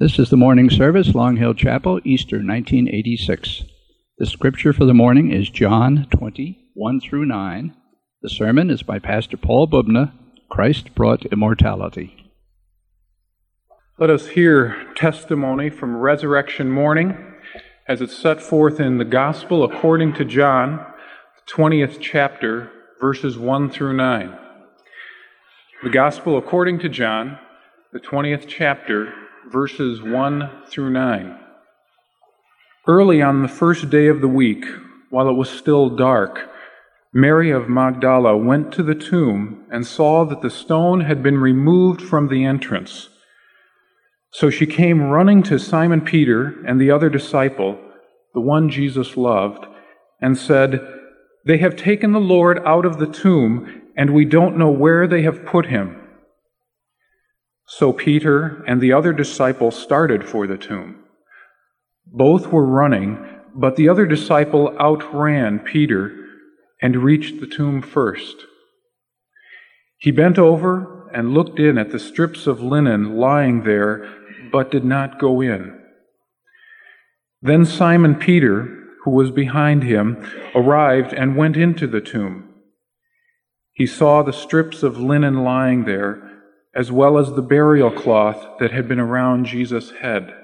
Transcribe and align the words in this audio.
This 0.00 0.18
is 0.18 0.30
the 0.30 0.36
morning 0.38 0.70
service, 0.70 1.14
Long 1.14 1.36
Hill 1.36 1.52
Chapel, 1.52 2.00
Easter 2.04 2.36
1986. 2.36 3.64
The 4.16 4.24
scripture 4.24 4.72
for 4.72 4.86
the 4.86 4.94
morning 4.94 5.30
is 5.30 5.50
John 5.50 6.06
20, 6.10 6.70
1 6.72 7.00
through 7.02 7.26
9. 7.26 7.76
The 8.22 8.30
sermon 8.30 8.70
is 8.70 8.82
by 8.82 8.98
Pastor 8.98 9.36
Paul 9.36 9.68
Bubna, 9.68 10.12
Christ 10.48 10.94
Brought 10.94 11.26
Immortality. 11.26 12.32
Let 13.98 14.08
us 14.08 14.28
hear 14.28 14.90
testimony 14.96 15.68
from 15.68 15.98
resurrection 15.98 16.70
morning 16.70 17.18
as 17.86 18.00
it's 18.00 18.16
set 18.16 18.40
forth 18.40 18.80
in 18.80 18.96
the 18.96 19.04
Gospel 19.04 19.62
according 19.64 20.14
to 20.14 20.24
John, 20.24 20.78
the 20.78 21.52
20th 21.52 21.98
chapter, 22.00 22.72
verses 23.02 23.36
1 23.36 23.68
through 23.68 23.98
9. 23.98 24.34
The 25.82 25.90
Gospel 25.90 26.38
according 26.38 26.78
to 26.78 26.88
John, 26.88 27.38
the 27.92 28.00
20th 28.00 28.46
chapter, 28.48 29.12
verses 29.50 30.00
1 30.00 30.48
through 30.68 30.90
9. 30.90 31.36
Early 32.86 33.20
on 33.20 33.42
the 33.42 33.48
first 33.48 33.90
day 33.90 34.06
of 34.06 34.20
the 34.20 34.28
week, 34.28 34.64
while 35.10 35.28
it 35.28 35.32
was 35.32 35.50
still 35.50 35.88
dark, 35.88 36.48
Mary 37.12 37.50
of 37.50 37.68
Magdala 37.68 38.36
went 38.36 38.72
to 38.72 38.84
the 38.84 38.94
tomb 38.94 39.64
and 39.72 39.84
saw 39.84 40.24
that 40.24 40.40
the 40.42 40.50
stone 40.50 41.00
had 41.00 41.20
been 41.22 41.38
removed 41.38 42.00
from 42.00 42.28
the 42.28 42.44
entrance. 42.44 43.08
So 44.32 44.50
she 44.50 44.66
came 44.66 45.02
running 45.02 45.42
to 45.44 45.58
Simon 45.58 46.02
Peter 46.02 46.62
and 46.64 46.80
the 46.80 46.92
other 46.92 47.10
disciple, 47.10 47.76
the 48.32 48.40
one 48.40 48.70
Jesus 48.70 49.16
loved, 49.16 49.66
and 50.20 50.38
said, 50.38 50.80
They 51.44 51.58
have 51.58 51.74
taken 51.74 52.12
the 52.12 52.20
Lord 52.20 52.60
out 52.64 52.86
of 52.86 52.98
the 52.98 53.10
tomb, 53.10 53.82
and 53.96 54.14
we 54.14 54.24
don't 54.24 54.56
know 54.56 54.70
where 54.70 55.08
they 55.08 55.22
have 55.22 55.44
put 55.44 55.66
him. 55.66 55.99
So 57.72 57.92
Peter 57.92 58.64
and 58.66 58.80
the 58.80 58.92
other 58.92 59.12
disciple 59.12 59.70
started 59.70 60.28
for 60.28 60.48
the 60.48 60.58
tomb. 60.58 61.04
Both 62.04 62.48
were 62.48 62.66
running, 62.66 63.24
but 63.54 63.76
the 63.76 63.88
other 63.88 64.06
disciple 64.06 64.76
outran 64.80 65.60
Peter 65.60 66.12
and 66.82 67.04
reached 67.04 67.38
the 67.38 67.46
tomb 67.46 67.80
first. 67.80 68.44
He 69.98 70.10
bent 70.10 70.36
over 70.36 71.08
and 71.14 71.32
looked 71.32 71.60
in 71.60 71.78
at 71.78 71.92
the 71.92 72.00
strips 72.00 72.48
of 72.48 72.60
linen 72.60 73.16
lying 73.16 73.62
there, 73.62 74.04
but 74.50 74.72
did 74.72 74.84
not 74.84 75.20
go 75.20 75.40
in. 75.40 75.78
Then 77.40 77.64
Simon 77.64 78.16
Peter, 78.16 78.88
who 79.04 79.12
was 79.12 79.30
behind 79.30 79.84
him, 79.84 80.28
arrived 80.56 81.12
and 81.12 81.36
went 81.36 81.56
into 81.56 81.86
the 81.86 82.00
tomb. 82.00 82.48
He 83.72 83.86
saw 83.86 84.22
the 84.22 84.32
strips 84.32 84.82
of 84.82 84.98
linen 84.98 85.44
lying 85.44 85.84
there 85.84 86.29
as 86.74 86.92
well 86.92 87.18
as 87.18 87.32
the 87.32 87.42
burial 87.42 87.90
cloth 87.90 88.58
that 88.60 88.70
had 88.70 88.88
been 88.88 89.00
around 89.00 89.46
Jesus' 89.46 89.90
head. 90.02 90.34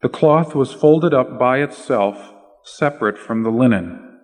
The 0.00 0.08
cloth 0.08 0.54
was 0.54 0.72
folded 0.72 1.12
up 1.12 1.38
by 1.38 1.58
itself, 1.58 2.32
separate 2.64 3.18
from 3.18 3.42
the 3.42 3.50
linen. 3.50 4.18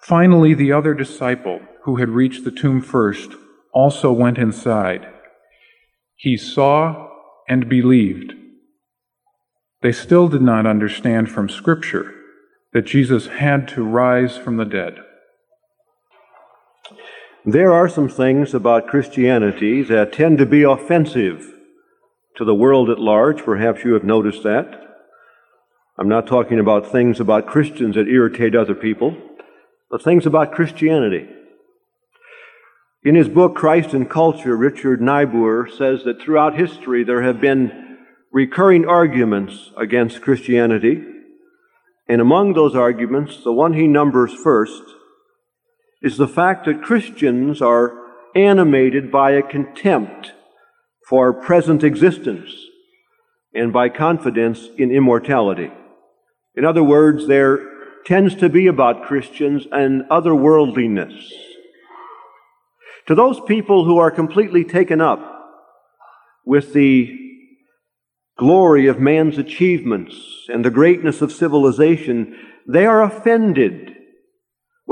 Finally, 0.00 0.54
the 0.54 0.72
other 0.72 0.94
disciple, 0.94 1.60
who 1.84 1.96
had 1.96 2.08
reached 2.08 2.44
the 2.44 2.50
tomb 2.50 2.80
first, 2.80 3.32
also 3.72 4.12
went 4.12 4.38
inside. 4.38 5.06
He 6.14 6.36
saw 6.36 7.08
and 7.48 7.68
believed. 7.68 8.32
They 9.82 9.92
still 9.92 10.28
did 10.28 10.42
not 10.42 10.66
understand 10.66 11.30
from 11.30 11.48
Scripture 11.48 12.14
that 12.72 12.86
Jesus 12.86 13.26
had 13.26 13.66
to 13.68 13.82
rise 13.82 14.36
from 14.36 14.56
the 14.56 14.64
dead. 14.64 14.98
There 17.44 17.72
are 17.72 17.88
some 17.88 18.08
things 18.08 18.54
about 18.54 18.86
Christianity 18.86 19.82
that 19.82 20.12
tend 20.12 20.38
to 20.38 20.46
be 20.46 20.62
offensive 20.62 21.52
to 22.36 22.44
the 22.44 22.54
world 22.54 22.88
at 22.88 23.00
large. 23.00 23.42
Perhaps 23.42 23.82
you 23.82 23.94
have 23.94 24.04
noticed 24.04 24.44
that. 24.44 24.80
I'm 25.98 26.08
not 26.08 26.28
talking 26.28 26.60
about 26.60 26.92
things 26.92 27.18
about 27.18 27.48
Christians 27.48 27.96
that 27.96 28.06
irritate 28.06 28.54
other 28.54 28.76
people, 28.76 29.16
but 29.90 30.04
things 30.04 30.24
about 30.24 30.52
Christianity. 30.52 31.28
In 33.02 33.16
his 33.16 33.28
book, 33.28 33.56
Christ 33.56 33.92
and 33.92 34.08
Culture, 34.08 34.56
Richard 34.56 35.00
Niebuhr 35.00 35.68
says 35.68 36.04
that 36.04 36.22
throughout 36.22 36.56
history 36.56 37.02
there 37.02 37.22
have 37.22 37.40
been 37.40 37.98
recurring 38.30 38.86
arguments 38.86 39.72
against 39.76 40.22
Christianity. 40.22 41.02
And 42.08 42.20
among 42.20 42.52
those 42.52 42.76
arguments, 42.76 43.42
the 43.42 43.52
one 43.52 43.72
he 43.72 43.88
numbers 43.88 44.32
first 44.32 44.84
is 46.02 46.16
the 46.16 46.28
fact 46.28 46.66
that 46.66 46.82
Christians 46.82 47.62
are 47.62 47.92
animated 48.34 49.10
by 49.10 49.32
a 49.32 49.42
contempt 49.42 50.32
for 51.08 51.32
present 51.32 51.84
existence 51.84 52.50
and 53.54 53.72
by 53.72 53.88
confidence 53.88 54.68
in 54.78 54.90
immortality. 54.90 55.70
In 56.54 56.64
other 56.64 56.82
words, 56.82 57.26
there 57.26 57.58
tends 58.04 58.34
to 58.36 58.48
be 58.48 58.66
about 58.66 59.04
Christians 59.04 59.66
an 59.70 60.06
otherworldliness. 60.10 61.28
To 63.06 63.14
those 63.14 63.40
people 63.40 63.84
who 63.84 63.98
are 63.98 64.10
completely 64.10 64.64
taken 64.64 65.00
up 65.00 65.20
with 66.44 66.72
the 66.72 67.18
glory 68.38 68.86
of 68.86 68.98
man's 68.98 69.38
achievements 69.38 70.46
and 70.48 70.64
the 70.64 70.70
greatness 70.70 71.20
of 71.20 71.32
civilization, 71.32 72.36
they 72.66 72.86
are 72.86 73.02
offended 73.02 73.91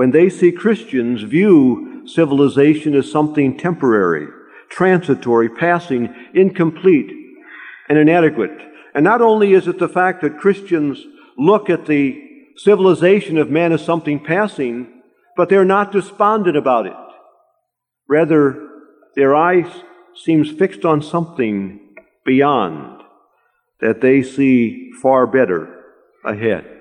when 0.01 0.13
they 0.13 0.31
see 0.31 0.51
Christians 0.51 1.21
view 1.25 2.05
civilization 2.07 2.95
as 2.95 3.13
something 3.13 3.59
temporary, 3.59 4.29
transitory, 4.71 5.51
passing, 5.51 6.15
incomplete, 6.33 7.13
and 7.87 7.99
inadequate. 7.99 8.63
And 8.95 9.05
not 9.05 9.21
only 9.21 9.53
is 9.53 9.69
it 9.69 9.79
the 9.79 9.91
fact 9.91 10.23
that 10.23 10.39
Christians 10.39 11.05
look 11.37 11.69
at 11.69 11.85
the 11.85 12.19
civilization 12.57 13.37
of 13.37 13.51
man 13.51 13.73
as 13.73 13.85
something 13.85 14.25
passing, 14.25 15.03
but 15.37 15.51
they're 15.51 15.67
not 15.67 15.93
despondent 15.93 16.57
about 16.57 16.87
it. 16.87 16.97
Rather, 18.09 18.69
their 19.17 19.37
eyes 19.37 19.71
seems 20.15 20.51
fixed 20.51 20.87
on 20.87 21.03
something 21.03 21.79
beyond 22.25 23.03
that 23.83 24.01
they 24.01 24.23
see 24.23 24.93
far 25.03 25.27
better 25.27 25.85
ahead. 26.25 26.80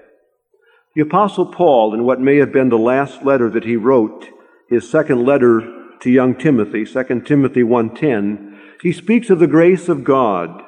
The 0.99 1.05
Apostle 1.05 1.45
Paul, 1.45 1.93
in 1.93 2.03
what 2.03 2.19
may 2.19 2.39
have 2.39 2.51
been 2.51 2.67
the 2.67 2.77
last 2.77 3.23
letter 3.23 3.49
that 3.51 3.63
he 3.63 3.77
wrote, 3.77 4.27
his 4.67 4.89
second 4.89 5.23
letter 5.23 5.61
to 6.01 6.11
young 6.11 6.35
Timothy, 6.35 6.83
2 6.83 7.21
Timothy 7.25 7.63
1:10, 7.63 8.57
he 8.81 8.91
speaks 8.91 9.29
of 9.29 9.39
the 9.39 9.47
grace 9.47 9.87
of 9.87 10.03
God. 10.03 10.61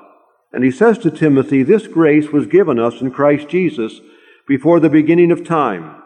And 0.54 0.64
he 0.64 0.72
says 0.72 0.98
to 1.00 1.12
Timothy, 1.12 1.64
This 1.64 1.86
grace 1.86 2.32
was 2.32 2.48
given 2.48 2.80
us 2.80 3.02
in 3.02 3.12
Christ 3.12 3.50
Jesus 3.50 4.00
before 4.48 4.80
the 4.80 4.90
beginning 4.90 5.34
of 5.34 5.44
time, 5.44 6.02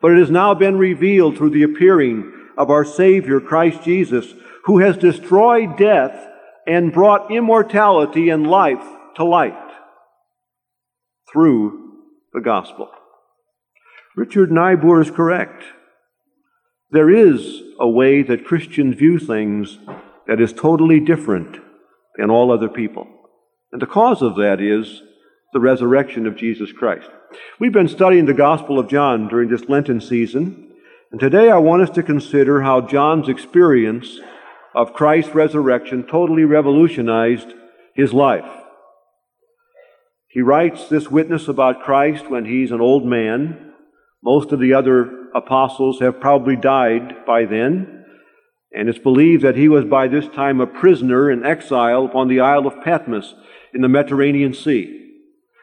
but 0.00 0.10
it 0.10 0.18
has 0.20 0.30
now 0.30 0.54
been 0.54 0.78
revealed 0.78 1.36
through 1.36 1.50
the 1.50 1.62
appearing 1.62 2.32
of 2.56 2.70
our 2.70 2.82
Savior, 2.82 3.40
Christ 3.40 3.82
Jesus, 3.82 4.32
who 4.64 4.78
has 4.78 4.96
destroyed 4.96 5.76
death 5.76 6.26
and 6.66 6.94
brought 6.94 7.30
immortality 7.30 8.30
and 8.30 8.46
life 8.46 8.88
to 9.16 9.24
light 9.24 9.70
through 11.30 11.92
the 12.32 12.40
gospel. 12.40 12.88
Richard 14.16 14.50
Niebuhr 14.50 15.02
is 15.02 15.10
correct. 15.10 15.62
There 16.90 17.10
is 17.10 17.60
a 17.78 17.86
way 17.86 18.22
that 18.22 18.46
Christians 18.46 18.96
view 18.96 19.18
things 19.18 19.78
that 20.26 20.40
is 20.40 20.54
totally 20.54 21.00
different 21.00 21.58
than 22.16 22.30
all 22.30 22.50
other 22.50 22.70
people. 22.70 23.06
And 23.72 23.82
the 23.82 23.86
cause 23.86 24.22
of 24.22 24.36
that 24.36 24.58
is 24.58 25.02
the 25.52 25.60
resurrection 25.60 26.26
of 26.26 26.34
Jesus 26.34 26.72
Christ. 26.72 27.10
We've 27.60 27.74
been 27.74 27.88
studying 27.88 28.24
the 28.24 28.32
Gospel 28.32 28.78
of 28.78 28.88
John 28.88 29.28
during 29.28 29.50
this 29.50 29.68
Lenten 29.68 30.00
season, 30.00 30.72
and 31.12 31.20
today 31.20 31.50
I 31.50 31.58
want 31.58 31.82
us 31.82 31.90
to 31.90 32.02
consider 32.02 32.62
how 32.62 32.80
John's 32.80 33.28
experience 33.28 34.18
of 34.74 34.94
Christ's 34.94 35.34
resurrection 35.34 36.04
totally 36.04 36.44
revolutionized 36.44 37.52
his 37.94 38.14
life. 38.14 38.48
He 40.28 40.40
writes 40.40 40.88
this 40.88 41.10
witness 41.10 41.48
about 41.48 41.82
Christ 41.82 42.30
when 42.30 42.46
he's 42.46 42.70
an 42.70 42.80
old 42.80 43.04
man, 43.04 43.74
most 44.22 44.52
of 44.52 44.60
the 44.60 44.74
other 44.74 45.28
apostles 45.34 46.00
have 46.00 46.20
probably 46.20 46.56
died 46.56 47.24
by 47.26 47.44
then, 47.44 48.04
and 48.72 48.88
it's 48.88 48.98
believed 48.98 49.42
that 49.42 49.56
he 49.56 49.68
was 49.68 49.84
by 49.84 50.08
this 50.08 50.26
time 50.28 50.60
a 50.60 50.66
prisoner 50.66 51.30
in 51.30 51.44
exile 51.44 52.04
upon 52.04 52.28
the 52.28 52.40
Isle 52.40 52.66
of 52.66 52.82
Patmos 52.82 53.34
in 53.72 53.80
the 53.82 53.88
Mediterranean 53.88 54.52
Sea. 54.54 55.14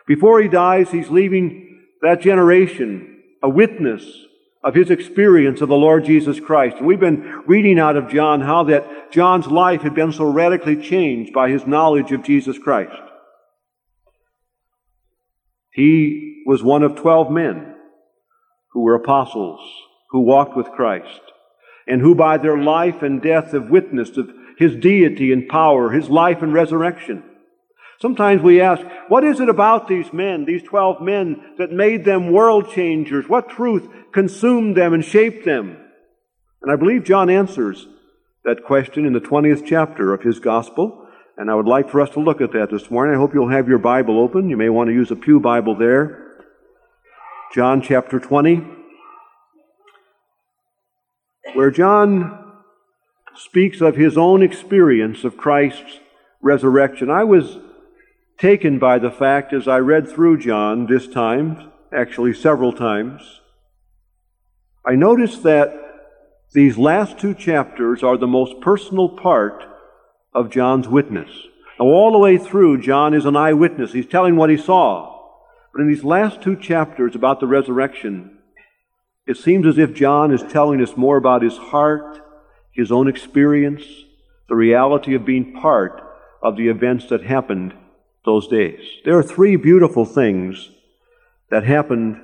Before 0.07 0.41
he 0.41 0.47
dies, 0.47 0.91
he's 0.91 1.09
leaving 1.09 1.81
that 2.01 2.21
generation 2.21 3.21
a 3.41 3.49
witness 3.49 4.05
of 4.63 4.75
his 4.75 4.89
experience 4.89 5.59
of 5.59 5.67
the 5.67 5.75
Lord 5.75 6.05
Jesus 6.05 6.39
Christ. 6.39 6.77
And 6.77 6.87
we've 6.87 6.99
been 6.99 7.43
reading 7.45 7.79
out 7.79 7.97
of 7.97 8.09
John 8.09 8.41
how 8.41 8.63
that 8.63 9.11
John's 9.11 9.47
life 9.47 9.81
had 9.81 9.93
been 9.93 10.13
so 10.13 10.25
radically 10.25 10.81
changed 10.81 11.33
by 11.33 11.49
his 11.49 11.67
knowledge 11.67 12.11
of 12.13 12.23
Jesus 12.23 12.57
Christ. 12.57 13.01
He 15.71 16.43
was 16.45 16.63
one 16.63 16.83
of 16.83 16.95
twelve 16.95 17.29
men 17.29 17.72
who 18.73 18.81
were 18.81 18.95
apostles, 18.95 19.59
who 20.09 20.21
walked 20.21 20.57
with 20.57 20.71
Christ, 20.71 21.21
and 21.87 22.01
who 22.01 22.15
by 22.15 22.37
their 22.37 22.57
life 22.57 23.01
and 23.01 23.21
death 23.21 23.51
have 23.51 23.69
witnessed 23.69 24.17
of 24.17 24.29
his 24.57 24.75
deity 24.75 25.31
and 25.31 25.47
power, 25.47 25.91
his 25.91 26.09
life 26.09 26.41
and 26.41 26.53
resurrection. 26.53 27.23
Sometimes 27.99 28.41
we 28.41 28.59
ask, 28.59 28.85
what 29.07 29.23
is 29.23 29.39
it 29.39 29.49
about 29.49 29.87
these 29.87 30.11
men, 30.11 30.45
these 30.45 30.63
12 30.63 31.01
men, 31.01 31.41
that 31.57 31.71
made 31.71 32.03
them 32.03 32.31
world 32.31 32.69
changers? 32.71 33.29
What 33.29 33.49
truth 33.49 33.87
consumed 34.11 34.75
them 34.75 34.93
and 34.93 35.05
shaped 35.05 35.45
them? 35.45 35.77
And 36.61 36.71
I 36.71 36.75
believe 36.75 37.03
John 37.03 37.29
answers 37.29 37.87
that 38.43 38.63
question 38.65 39.05
in 39.05 39.13
the 39.13 39.21
20th 39.21 39.65
chapter 39.65 40.13
of 40.13 40.21
his 40.21 40.39
gospel. 40.39 41.07
And 41.37 41.49
I 41.49 41.55
would 41.55 41.65
like 41.65 41.89
for 41.89 42.01
us 42.01 42.09
to 42.11 42.19
look 42.19 42.41
at 42.41 42.51
that 42.53 42.69
this 42.71 42.91
morning. 42.91 43.15
I 43.15 43.17
hope 43.17 43.33
you'll 43.33 43.49
have 43.49 43.67
your 43.67 43.79
Bible 43.79 44.19
open. 44.19 44.49
You 44.49 44.57
may 44.57 44.69
want 44.69 44.89
to 44.89 44.93
use 44.93 45.09
a 45.11 45.15
Pew 45.15 45.39
Bible 45.39 45.75
there. 45.75 46.22
John 47.53 47.83
chapter 47.83 48.19
20, 48.19 48.63
where 51.53 51.69
John 51.69 52.51
speaks 53.35 53.79
of 53.79 53.95
his 53.95 54.17
own 54.17 54.41
experience 54.41 55.23
of 55.23 55.37
Christ's 55.37 55.99
resurrection. 56.41 57.11
I 57.11 57.25
was 57.25 57.59
taken 58.39 58.79
by 58.79 58.97
the 58.97 59.11
fact 59.11 59.53
as 59.53 59.67
I 59.67 59.77
read 59.77 60.09
through 60.09 60.39
John 60.39 60.87
this 60.87 61.07
time, 61.07 61.71
actually 61.95 62.33
several 62.33 62.73
times, 62.73 63.21
I 64.83 64.95
noticed 64.95 65.43
that 65.43 65.75
these 66.53 66.79
last 66.79 67.19
two 67.19 67.35
chapters 67.35 68.01
are 68.01 68.17
the 68.17 68.25
most 68.25 68.61
personal 68.61 69.09
part 69.09 69.63
of 70.33 70.49
John's 70.49 70.87
witness. 70.87 71.29
Now, 71.79 71.85
all 71.85 72.13
the 72.13 72.17
way 72.17 72.39
through, 72.39 72.81
John 72.81 73.13
is 73.13 73.25
an 73.25 73.35
eyewitness. 73.35 73.93
He's 73.93 74.07
telling 74.07 74.37
what 74.37 74.49
he 74.49 74.57
saw. 74.57 75.12
But 75.73 75.81
in 75.81 75.87
these 75.87 76.03
last 76.03 76.41
two 76.41 76.55
chapters 76.55 77.15
about 77.15 77.39
the 77.39 77.47
resurrection, 77.47 78.37
it 79.25 79.37
seems 79.37 79.65
as 79.65 79.77
if 79.77 79.93
John 79.93 80.31
is 80.31 80.43
telling 80.43 80.81
us 80.81 80.95
more 80.95 81.17
about 81.17 81.41
his 81.41 81.57
heart, 81.57 82.19
his 82.71 82.91
own 82.91 83.07
experience, 83.07 83.83
the 84.47 84.55
reality 84.55 85.15
of 85.15 85.25
being 85.25 85.53
part 85.53 86.01
of 86.43 86.57
the 86.57 86.67
events 86.67 87.07
that 87.07 87.23
happened 87.23 87.73
those 88.25 88.47
days. 88.47 88.81
There 89.03 89.17
are 89.17 89.23
three 89.23 89.55
beautiful 89.55 90.05
things 90.05 90.69
that 91.49 91.63
happened 91.63 92.21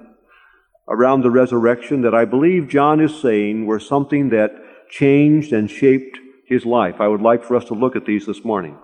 around 0.88 1.22
the 1.22 1.31
resurrection 1.31 2.01
that 2.01 2.16
I 2.16 2.25
believe 2.25 2.68
John 2.68 3.00
is 3.00 3.19
saying 3.19 3.66
were 3.66 3.80
something 3.80 4.30
that 4.30 4.51
changed 4.90 5.54
and 5.54 5.69
shaped 5.69 6.19
his 6.46 6.66
life. 6.66 6.96
I 7.00 7.07
would 7.07 7.22
like 7.22 7.44
for 7.44 7.56
us 7.56 7.66
to 7.66 7.74
look 7.74 7.96
at 7.96 8.06
these 8.06 8.25
this 8.25 8.44
morning. 8.44 8.78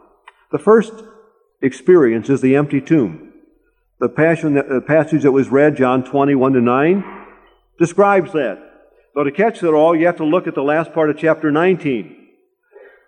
The 0.51 0.59
first 0.59 0.94
experience 1.62 2.29
is 2.29 2.41
the 2.41 2.56
empty 2.56 2.79
tomb. 2.79 3.25
The, 4.00 4.09
passage 4.09 5.24
that 5.24 5.31
was 5.31 5.50
read, 5.50 5.77
John 5.77 6.03
21 6.03 6.53
to 6.53 6.62
9, 6.62 7.25
describes 7.80 8.33
that. 8.33 8.59
But 9.13 9.24
to 9.24 9.31
catch 9.31 9.63
it 9.63 9.74
all, 9.74 9.95
you 9.95 10.06
have 10.06 10.18
to 10.18 10.25
look 10.25 10.47
at 10.47 10.56
the 10.56 10.63
last 10.63 10.94
part 10.94 11.09
of 11.09 11.18
chapter 11.18 11.51
19, 11.51 12.27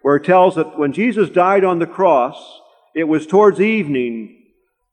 where 0.01 0.15
it 0.15 0.23
tells 0.23 0.55
that 0.55 0.79
when 0.79 0.93
Jesus 0.93 1.29
died 1.29 1.63
on 1.63 1.79
the 1.79 1.85
cross, 1.85 2.61
it 2.95 3.03
was 3.03 3.27
towards 3.27 3.59
evening 3.59 4.37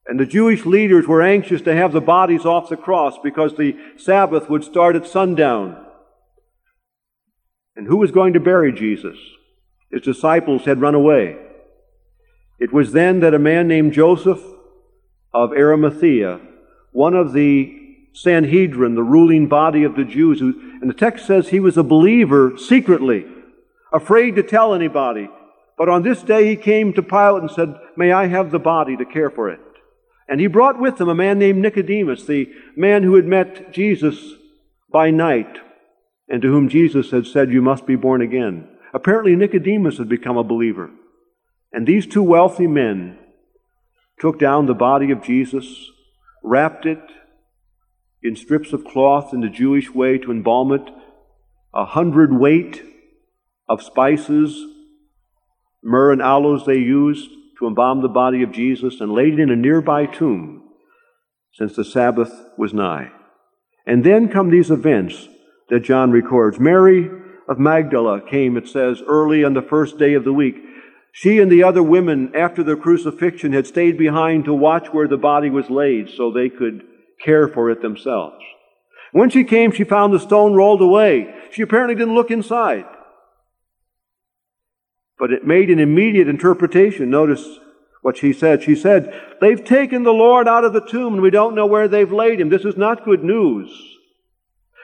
and 0.07 0.21
the 0.21 0.27
Jewish 0.27 0.67
leaders 0.67 1.07
were 1.07 1.23
anxious 1.23 1.63
to 1.63 1.75
have 1.75 1.93
the 1.93 2.01
bodies 2.01 2.45
off 2.45 2.69
the 2.69 2.77
cross 2.77 3.17
because 3.23 3.57
the 3.57 3.77
Sabbath 3.97 4.51
would 4.51 4.63
start 4.63 4.97
at 4.97 5.07
sundown. 5.07 5.83
And 7.75 7.87
who 7.87 7.97
was 7.97 8.11
going 8.11 8.35
to 8.35 8.41
bury 8.41 8.73
Jesus? 8.73 9.17
His 9.91 10.03
disciples 10.03 10.67
had 10.67 10.81
run 10.81 10.95
away. 10.95 11.37
It 12.61 12.73
was 12.73 12.93
then 12.93 13.21
that 13.21 13.35
a 13.35 13.39
man 13.39 13.67
named 13.67 13.95
Joseph 13.95 14.43
of 15.35 15.53
Arimathea, 15.53 16.41
one 16.93 17.15
of 17.15 17.33
the 17.33 17.81
Sanhedrin, 18.13 18.95
the 18.95 19.03
ruling 19.03 19.49
body 19.49 19.83
of 19.83 19.97
the 19.97 20.05
Jews, 20.05 20.39
who, 20.39 20.79
and 20.81 20.89
the 20.89 20.95
text 20.95 21.27
says 21.27 21.49
he 21.49 21.59
was 21.61 21.77
a 21.77 21.83
believer 21.83 22.57
secretly, 22.57 23.27
afraid 23.93 24.37
to 24.37 24.43
tell 24.45 24.73
anybody. 24.73 25.29
But 25.77 25.89
on 25.89 26.03
this 26.03 26.23
day 26.23 26.49
he 26.49 26.57
came 26.57 26.93
to 26.93 27.03
Pilate 27.03 27.43
and 27.43 27.51
said, 27.51 27.75
May 27.97 28.13
I 28.13 28.29
have 28.29 28.53
the 28.53 28.61
body 28.61 28.97
to 28.97 29.05
care 29.05 29.31
for 29.31 29.51
it? 29.51 29.61
And 30.29 30.41
he 30.41 30.47
brought 30.47 30.81
with 30.81 31.01
him 31.01 31.09
a 31.09 31.15
man 31.15 31.41
named 31.41 31.61
Nicodemus, 31.61 32.25
the 32.25 32.51
man 32.77 33.03
who 33.03 33.17
had 33.17 33.27
met 33.27 33.73
Jesus 33.73 34.35
by 34.91 35.11
night, 35.11 35.59
and 36.29 36.41
to 36.41 36.49
whom 36.49 36.69
Jesus 36.69 37.11
had 37.11 37.27
said, 37.27 37.51
You 37.51 37.61
must 37.61 37.85
be 37.85 37.97
born 37.97 38.23
again. 38.23 38.69
Apparently, 38.95 39.35
Nicodemus 39.35 39.99
had 39.99 40.09
become 40.09 40.37
a 40.37 40.45
believer. 40.45 40.91
And 41.73 41.85
these 41.85 42.07
two 42.07 42.23
wealthy 42.23 42.69
men 42.69 43.19
took 44.19 44.39
down 44.39 44.67
the 44.67 44.75
body 44.75 45.11
of 45.11 45.23
Jesus, 45.23 45.91
wrapped 46.43 46.87
it 46.87 47.03
in 48.23 48.37
strips 48.37 48.73
of 48.73 48.85
cloth 48.85 49.35
in 49.35 49.41
the 49.41 49.49
Jewish 49.49 49.91
way 49.91 50.19
to 50.19 50.31
embalm 50.31 50.73
it, 50.73 50.89
a 51.75 51.85
hundred 51.85 52.33
weight 52.33 52.83
of 53.69 53.83
spices, 53.83 54.65
myrrh 55.83 56.13
and 56.13 56.23
aloes 56.23 56.65
they 56.65 56.79
used, 56.79 57.29
to 57.59 57.67
embalm 57.67 58.03
the 58.03 58.09
body 58.09 58.43
of 58.43 58.53
Jesus 58.53 59.01
and 59.01 59.13
laid 59.13 59.35
it 59.35 59.41
in 59.41 59.51
a 59.51 59.57
nearby 59.57 60.07
tomb, 60.07 60.63
since 61.53 61.77
the 61.77 61.85
Sabbath 61.85 62.33
was 62.57 62.73
nigh. 62.73 63.11
And 63.87 64.05
then 64.05 64.29
come 64.29 64.51
these 64.51 64.71
events 64.71 65.29
that 65.69 65.81
John 65.81 66.11
records. 66.11 66.59
Mary 66.59 67.11
of 67.49 67.59
Magdala 67.59 68.23
came, 68.29 68.57
it 68.57 68.69
says, 68.69 69.03
early 69.07 69.45
on 69.45 69.55
the 69.55 69.63
first 69.63 69.99
day 69.99 70.15
of 70.15 70.25
the 70.25 70.33
week. 70.33 70.57
She 71.17 71.39
and 71.39 71.51
the 71.51 71.63
other 71.63 71.83
women, 71.83 72.33
after 72.35 72.63
the 72.63 72.77
crucifixion, 72.77 73.53
had 73.53 73.67
stayed 73.67 73.97
behind 73.97 74.45
to 74.45 74.53
watch 74.53 74.89
where 74.89 75.09
the 75.09 75.17
body 75.17 75.49
was 75.49 75.71
laid 75.71 76.11
so 76.11 76.31
they 76.31 76.49
could 76.51 76.83
care 77.25 77.49
for 77.49 77.71
it 77.71 77.81
themselves. 77.81 78.43
When 79.13 79.31
she 79.31 79.45
came, 79.45 79.71
she 79.71 79.85
found 79.85 80.13
the 80.13 80.19
stone 80.19 80.55
rolled 80.55 80.83
away. 80.83 81.33
She 81.53 81.63
apparently 81.63 81.95
didn't 81.95 82.17
look 82.17 82.31
inside 82.33 82.85
but 85.19 85.33
it 85.33 85.47
made 85.47 85.71
an 85.71 85.79
immediate 85.79 86.29
interpretation. 86.29 87.11
Notice 87.11 87.59
what 88.03 88.17
she 88.17 88.33
said. 88.33 88.63
She 88.63 88.75
said, 88.75 89.19
They've 89.41 89.65
taken 89.65 90.03
the 90.03 90.13
Lord 90.13 90.49
out 90.49 90.65
of 90.65 90.73
the 90.73 90.85
tomb 90.85 91.15
and 91.15 91.23
we 91.23 91.31
don't 91.31 91.55
know 91.55 91.67
where 91.67 91.89
they've 91.89 92.13
laid 92.13 92.41
him. 92.41 92.49
This 92.49 92.65
is 92.65 92.77
not 92.77 93.05
good 93.05 93.25
news. 93.25 93.71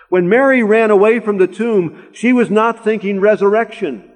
When 0.08 0.28
Mary 0.28 0.62
ran 0.62 0.90
away 0.90 1.20
from 1.20 1.38
the 1.38 1.46
tomb, 1.46 2.08
she 2.12 2.32
was 2.32 2.50
not 2.50 2.82
thinking 2.82 3.20
resurrection. 3.20 4.09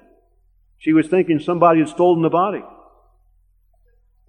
She 0.77 0.93
was 0.93 1.07
thinking 1.07 1.39
somebody 1.39 1.79
had 1.79 1.89
stolen 1.89 2.21
the 2.21 2.29
body. 2.29 2.63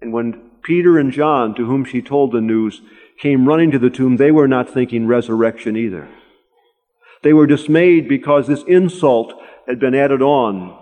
And 0.01 0.13
when 0.13 0.51
Peter 0.63 0.97
and 0.97 1.11
John, 1.11 1.55
to 1.55 1.65
whom 1.65 1.85
she 1.85 2.01
told 2.01 2.31
the 2.31 2.41
news, 2.41 2.81
came 3.19 3.47
running 3.47 3.71
to 3.71 3.79
the 3.79 3.89
tomb, 3.89 4.17
they 4.17 4.31
were 4.31 4.47
not 4.47 4.69
thinking 4.69 5.07
resurrection 5.07 5.75
either. 5.75 6.09
They 7.23 7.33
were 7.33 7.47
dismayed 7.47 8.07
because 8.07 8.47
this 8.47 8.63
insult 8.63 9.33
had 9.67 9.79
been 9.79 9.95
added 9.95 10.21
on 10.21 10.77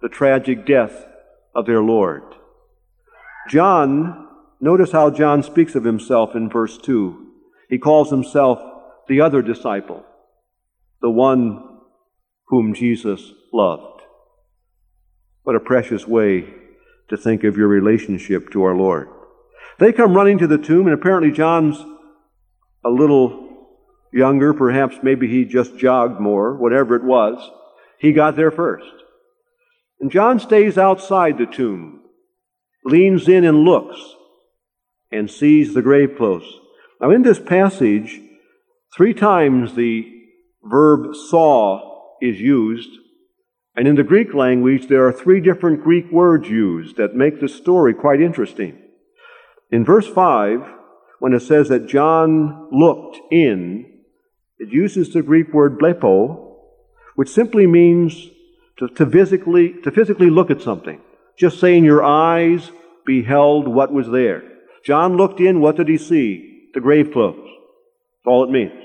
the 0.00 0.08
tragic 0.08 0.66
death 0.66 1.06
of 1.54 1.66
their 1.66 1.82
Lord. 1.82 2.22
John, 3.48 4.28
notice 4.60 4.92
how 4.92 5.10
John 5.10 5.42
speaks 5.42 5.74
of 5.74 5.84
himself 5.84 6.34
in 6.34 6.48
verse 6.48 6.78
2. 6.78 7.28
He 7.68 7.78
calls 7.78 8.10
himself 8.10 8.60
the 9.08 9.20
other 9.20 9.42
disciple, 9.42 10.04
the 11.00 11.10
one 11.10 11.62
whom 12.48 12.74
Jesus 12.74 13.32
loved. 13.52 13.91
What 15.42 15.56
a 15.56 15.60
precious 15.60 16.06
way 16.06 16.46
to 17.08 17.16
think 17.16 17.44
of 17.44 17.56
your 17.56 17.68
relationship 17.68 18.50
to 18.52 18.62
our 18.62 18.74
Lord. 18.74 19.08
They 19.78 19.92
come 19.92 20.14
running 20.14 20.38
to 20.38 20.46
the 20.46 20.58
tomb, 20.58 20.86
and 20.86 20.94
apparently 20.94 21.32
John's 21.32 21.84
a 22.84 22.90
little 22.90 23.42
younger, 24.12 24.54
perhaps 24.54 24.96
maybe 25.02 25.26
he 25.28 25.44
just 25.44 25.76
jogged 25.78 26.20
more, 26.20 26.56
whatever 26.56 26.94
it 26.94 27.04
was. 27.04 27.50
He 27.98 28.12
got 28.12 28.36
there 28.36 28.50
first. 28.50 28.86
And 30.00 30.10
John 30.10 30.38
stays 30.38 30.78
outside 30.78 31.38
the 31.38 31.46
tomb, 31.46 32.02
leans 32.84 33.28
in 33.28 33.44
and 33.44 33.64
looks, 33.64 33.98
and 35.10 35.30
sees 35.30 35.74
the 35.74 35.82
grave 35.82 36.16
clothes. 36.16 36.58
Now, 37.00 37.10
in 37.10 37.22
this 37.22 37.38
passage, 37.38 38.20
three 38.96 39.14
times 39.14 39.74
the 39.74 40.08
verb 40.64 41.14
saw 41.14 42.16
is 42.20 42.40
used, 42.40 42.90
and 43.74 43.88
in 43.88 43.96
the 43.96 44.02
Greek 44.02 44.34
language, 44.34 44.88
there 44.88 45.06
are 45.06 45.12
three 45.12 45.40
different 45.40 45.82
Greek 45.82 46.10
words 46.12 46.48
used 46.48 46.96
that 46.96 47.14
make 47.14 47.40
the 47.40 47.48
story 47.48 47.94
quite 47.94 48.20
interesting. 48.20 48.78
In 49.70 49.84
verse 49.84 50.06
5, 50.06 50.60
when 51.20 51.32
it 51.32 51.40
says 51.40 51.68
that 51.68 51.86
John 51.86 52.68
looked 52.70 53.18
in, 53.30 54.00
it 54.58 54.68
uses 54.68 55.12
the 55.12 55.22
Greek 55.22 55.52
word 55.54 55.78
blepo, 55.78 56.56
which 57.14 57.30
simply 57.30 57.66
means 57.66 58.28
to, 58.78 58.88
to, 58.88 59.06
physically, 59.06 59.74
to 59.84 59.90
physically 59.90 60.28
look 60.28 60.50
at 60.50 60.60
something. 60.60 61.00
Just 61.38 61.58
saying 61.58 61.84
your 61.84 62.04
eyes 62.04 62.70
beheld 63.06 63.66
what 63.68 63.92
was 63.92 64.08
there. 64.10 64.42
John 64.84 65.16
looked 65.16 65.40
in, 65.40 65.60
what 65.60 65.76
did 65.76 65.88
he 65.88 65.96
see? 65.96 66.68
The 66.74 66.80
grave 66.80 67.12
clothes. 67.12 67.36
That's 67.46 68.26
all 68.26 68.44
it 68.44 68.50
means. 68.50 68.81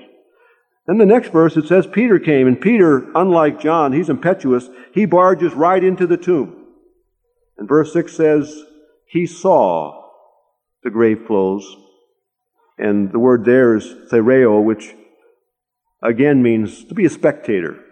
Then 0.88 0.98
the 0.98 1.06
next 1.06 1.30
verse 1.30 1.58
it 1.58 1.68
says 1.68 1.86
Peter 1.86 2.18
came, 2.18 2.48
and 2.48 2.60
Peter, 2.60 3.12
unlike 3.14 3.60
John, 3.60 3.92
he's 3.92 4.10
impetuous, 4.10 4.70
he 4.94 5.06
barges 5.06 5.54
right 5.54 5.84
into 5.84 6.08
the 6.08 6.18
tomb. 6.18 6.66
And 7.58 7.68
verse 7.68 7.92
6 7.94 8.14
says, 8.14 8.64
he 9.06 9.26
saw 9.26 10.06
the 10.84 10.90
grave 10.90 11.26
clothes. 11.28 11.76
And 12.78 13.12
the 13.12 13.20
word 13.20 13.44
there 13.44 13.76
is 13.76 13.86
theoreo, 14.12 14.64
which 14.64 14.96
again 16.02 16.42
means 16.42 16.86
to 16.86 16.94
be 16.94 17.06
a 17.06 17.10
spectator 17.10 17.84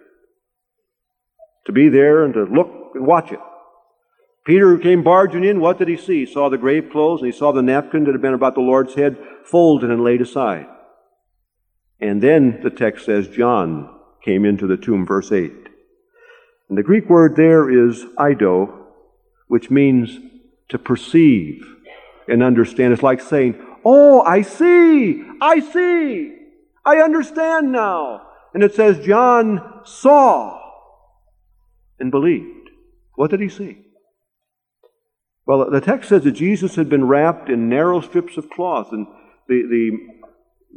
to 1.66 1.72
be 1.72 1.90
there 1.90 2.24
and 2.24 2.34
to 2.36 2.44
look 2.44 2.92
and 2.94 3.06
watch 3.06 3.32
it. 3.32 3.40
Peter 4.46 4.70
who 4.70 4.80
came 4.80 5.04
barging 5.04 5.44
in. 5.44 5.60
What 5.60 5.80
did 5.80 5.88
he 5.88 5.98
see? 5.98 6.26
He 6.26 6.32
saw 6.32 6.50
the 6.50 6.58
grave 6.58 6.90
clothes 6.92 7.22
and 7.22 7.32
he 7.32 7.38
saw 7.38 7.52
the 7.52 7.64
napkin 7.64 8.04
that 8.04 8.12
had 8.12 8.22
been 8.22 8.36
about 8.36 8.54
the 8.54 8.62
Lord's 8.62 8.94
head 8.94 9.18
folded 9.44 9.90
and 9.90 10.04
laid 10.04 10.22
aside. 10.22 10.68
And 12.00 12.22
then 12.22 12.60
the 12.62 12.70
text 12.70 13.06
says 13.06 13.28
John 13.28 13.90
came 14.24 14.46
into 14.46 14.68
the 14.68 14.78
tomb, 14.78 15.06
verse 15.06 15.32
8. 15.32 15.52
And 16.70 16.78
the 16.78 16.84
Greek 16.84 17.10
word 17.10 17.36
there 17.36 17.70
is 17.70 18.06
eido, 18.18 18.86
which 19.48 19.70
means 19.70 20.20
to 20.70 20.80
perceive 20.80 21.66
and 22.28 22.42
understand. 22.42 22.94
It's 22.94 23.04
like 23.04 23.22
saying, 23.22 23.64
Oh, 23.84 24.22
I 24.22 24.42
see, 24.42 25.24
I 25.40 25.60
see, 25.60 26.36
I 26.84 26.98
understand 26.98 27.72
now. 27.72 28.22
And 28.54 28.64
it 28.64 28.74
says 28.74 29.06
John 29.06 29.82
saw 29.84 30.60
and 32.00 32.10
believed. 32.10 32.70
What 33.16 33.30
did 33.30 33.42
he 33.42 33.50
see? 33.50 33.78
Well, 35.46 35.70
the 35.70 35.82
text 35.82 36.10
says 36.10 36.24
that 36.24 36.32
Jesus 36.32 36.76
had 36.76 36.90
been 36.90 37.08
wrapped 37.08 37.50
in 37.50 37.70
narrow 37.70 38.02
strips 38.02 38.38
of 38.38 38.50
cloth, 38.50 38.88
and 38.92 39.06
the, 39.48 39.62
the 39.70 40.15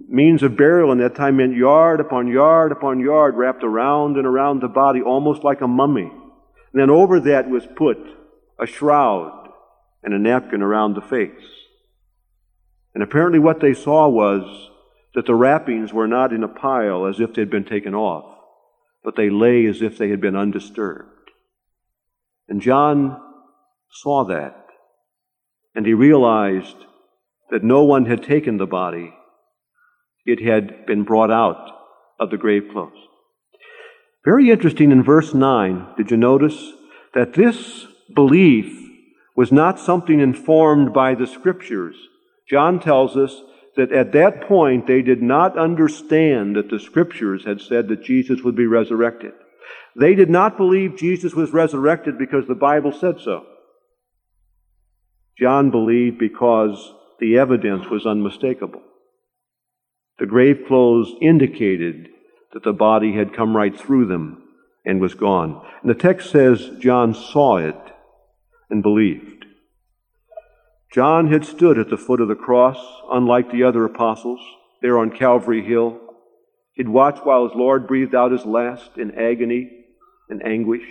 means 0.06 0.42
of 0.42 0.56
burial 0.56 0.92
in 0.92 0.98
that 0.98 1.14
time 1.14 1.36
meant 1.36 1.56
yard 1.56 2.00
upon 2.00 2.28
yard 2.28 2.72
upon 2.72 3.00
yard 3.00 3.34
wrapped 3.36 3.64
around 3.64 4.16
and 4.16 4.26
around 4.26 4.60
the 4.60 4.68
body, 4.68 5.00
almost 5.00 5.42
like 5.42 5.60
a 5.60 5.68
mummy. 5.68 6.10
And 6.72 6.80
then 6.80 6.90
over 6.90 7.20
that 7.20 7.48
was 7.48 7.66
put 7.76 7.98
a 8.58 8.66
shroud 8.66 9.48
and 10.02 10.14
a 10.14 10.18
napkin 10.18 10.62
around 10.62 10.94
the 10.94 11.00
face. 11.00 11.44
And 12.94 13.02
apparently, 13.02 13.38
what 13.38 13.60
they 13.60 13.74
saw 13.74 14.08
was 14.08 14.70
that 15.14 15.26
the 15.26 15.34
wrappings 15.34 15.92
were 15.92 16.08
not 16.08 16.32
in 16.32 16.42
a 16.44 16.48
pile 16.48 17.06
as 17.06 17.20
if 17.20 17.34
they'd 17.34 17.50
been 17.50 17.64
taken 17.64 17.94
off, 17.94 18.38
but 19.02 19.16
they 19.16 19.30
lay 19.30 19.66
as 19.66 19.82
if 19.82 19.98
they 19.98 20.10
had 20.10 20.20
been 20.20 20.36
undisturbed. 20.36 21.30
And 22.48 22.60
John 22.60 23.20
saw 23.90 24.24
that, 24.24 24.66
and 25.74 25.86
he 25.86 25.94
realized 25.94 26.76
that 27.50 27.64
no 27.64 27.84
one 27.84 28.06
had 28.06 28.22
taken 28.22 28.56
the 28.56 28.66
body, 28.66 29.14
it 30.28 30.44
had 30.44 30.84
been 30.84 31.04
brought 31.04 31.30
out 31.30 31.70
of 32.20 32.30
the 32.30 32.36
grave 32.36 32.64
clothes. 32.70 32.98
Very 34.24 34.50
interesting 34.50 34.92
in 34.92 35.02
verse 35.02 35.32
9, 35.32 35.94
did 35.96 36.10
you 36.10 36.18
notice 36.18 36.72
that 37.14 37.32
this 37.32 37.86
belief 38.14 38.66
was 39.34 39.50
not 39.50 39.80
something 39.80 40.20
informed 40.20 40.92
by 40.92 41.14
the 41.14 41.26
scriptures? 41.26 41.96
John 42.46 42.78
tells 42.78 43.16
us 43.16 43.40
that 43.76 43.90
at 43.90 44.12
that 44.12 44.42
point 44.42 44.86
they 44.86 45.00
did 45.00 45.22
not 45.22 45.56
understand 45.56 46.56
that 46.56 46.68
the 46.68 46.78
scriptures 46.78 47.46
had 47.46 47.60
said 47.62 47.88
that 47.88 48.04
Jesus 48.04 48.42
would 48.42 48.56
be 48.56 48.66
resurrected. 48.66 49.32
They 49.96 50.14
did 50.14 50.28
not 50.28 50.58
believe 50.58 50.98
Jesus 50.98 51.32
was 51.32 51.52
resurrected 51.52 52.18
because 52.18 52.46
the 52.46 52.54
Bible 52.54 52.92
said 52.92 53.20
so. 53.20 53.46
John 55.38 55.70
believed 55.70 56.18
because 56.18 56.92
the 57.18 57.38
evidence 57.38 57.86
was 57.88 58.04
unmistakable. 58.04 58.82
The 60.18 60.26
grave 60.26 60.64
clothes 60.66 61.14
indicated 61.20 62.08
that 62.52 62.64
the 62.64 62.72
body 62.72 63.14
had 63.14 63.34
come 63.34 63.56
right 63.56 63.78
through 63.78 64.06
them 64.06 64.42
and 64.84 65.00
was 65.00 65.14
gone. 65.14 65.64
And 65.80 65.90
the 65.90 65.94
text 65.94 66.30
says 66.30 66.70
John 66.80 67.14
saw 67.14 67.58
it 67.58 67.76
and 68.68 68.82
believed. 68.82 69.46
John 70.92 71.30
had 71.30 71.44
stood 71.44 71.78
at 71.78 71.90
the 71.90 71.98
foot 71.98 72.20
of 72.20 72.28
the 72.28 72.34
cross, 72.34 72.78
unlike 73.12 73.52
the 73.52 73.62
other 73.62 73.84
apostles, 73.84 74.40
there 74.80 74.98
on 74.98 75.10
Calvary 75.10 75.62
Hill. 75.62 76.00
He'd 76.72 76.88
watched 76.88 77.26
while 77.26 77.46
his 77.46 77.56
Lord 77.56 77.86
breathed 77.86 78.14
out 78.14 78.32
his 78.32 78.46
last 78.46 78.96
in 78.96 79.12
agony 79.12 79.70
and 80.28 80.44
anguish. 80.44 80.86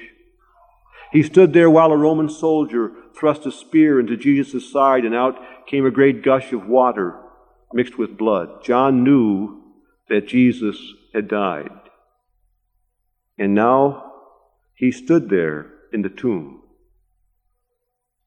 He 1.11 1.23
stood 1.23 1.53
there 1.53 1.69
while 1.69 1.91
a 1.91 1.97
Roman 1.97 2.29
soldier 2.29 2.91
thrust 3.17 3.45
a 3.45 3.51
spear 3.51 3.99
into 3.99 4.15
Jesus' 4.15 4.71
side, 4.71 5.03
and 5.03 5.15
out 5.15 5.37
came 5.65 5.85
a 5.85 5.91
great 5.91 6.21
gush 6.21 6.53
of 6.53 6.67
water 6.67 7.15
mixed 7.77 7.97
with 7.97 8.17
blood. 8.17 8.63
John 8.63 9.03
knew 9.03 9.61
that 10.09 10.27
Jesus 10.27 10.77
had 11.13 11.27
died. 11.27 11.69
And 13.37 13.53
now 13.53 14.11
he 14.73 14.91
stood 14.91 15.29
there 15.29 15.67
in 15.93 16.01
the 16.01 16.09
tomb, 16.09 16.61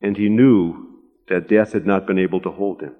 and 0.01 0.17
he 0.17 0.29
knew 0.29 1.01
that 1.29 1.49
death 1.49 1.73
had 1.73 1.85
not 1.85 2.07
been 2.07 2.19
able 2.19 2.41
to 2.43 2.51
hold 2.51 2.81
him. 2.81 2.95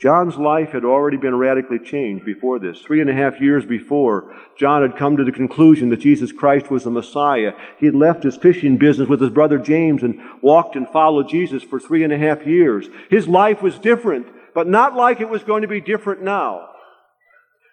John's 0.00 0.36
life 0.36 0.70
had 0.70 0.84
already 0.84 1.16
been 1.16 1.36
radically 1.36 1.78
changed 1.78 2.24
before 2.24 2.58
this. 2.58 2.80
Three 2.80 3.00
and 3.00 3.08
a 3.08 3.14
half 3.14 3.40
years 3.40 3.64
before, 3.64 4.34
John 4.58 4.82
had 4.82 4.98
come 4.98 5.16
to 5.16 5.24
the 5.24 5.30
conclusion 5.30 5.88
that 5.90 6.00
Jesus 6.00 6.32
Christ 6.32 6.68
was 6.68 6.82
the 6.82 6.90
Messiah. 6.90 7.52
He 7.78 7.86
had 7.86 7.94
left 7.94 8.24
his 8.24 8.36
fishing 8.36 8.76
business 8.76 9.08
with 9.08 9.20
his 9.20 9.30
brother 9.30 9.56
James 9.58 10.02
and 10.02 10.20
walked 10.42 10.74
and 10.74 10.88
followed 10.88 11.28
Jesus 11.28 11.62
for 11.62 11.78
three 11.78 12.02
and 12.02 12.12
a 12.12 12.18
half 12.18 12.44
years. 12.44 12.88
His 13.08 13.28
life 13.28 13.62
was 13.62 13.78
different, 13.78 14.26
but 14.54 14.68
not 14.68 14.94
like 14.94 15.20
it 15.20 15.28
was 15.28 15.42
going 15.42 15.62
to 15.62 15.68
be 15.68 15.80
different 15.80 16.22
now. 16.22 16.68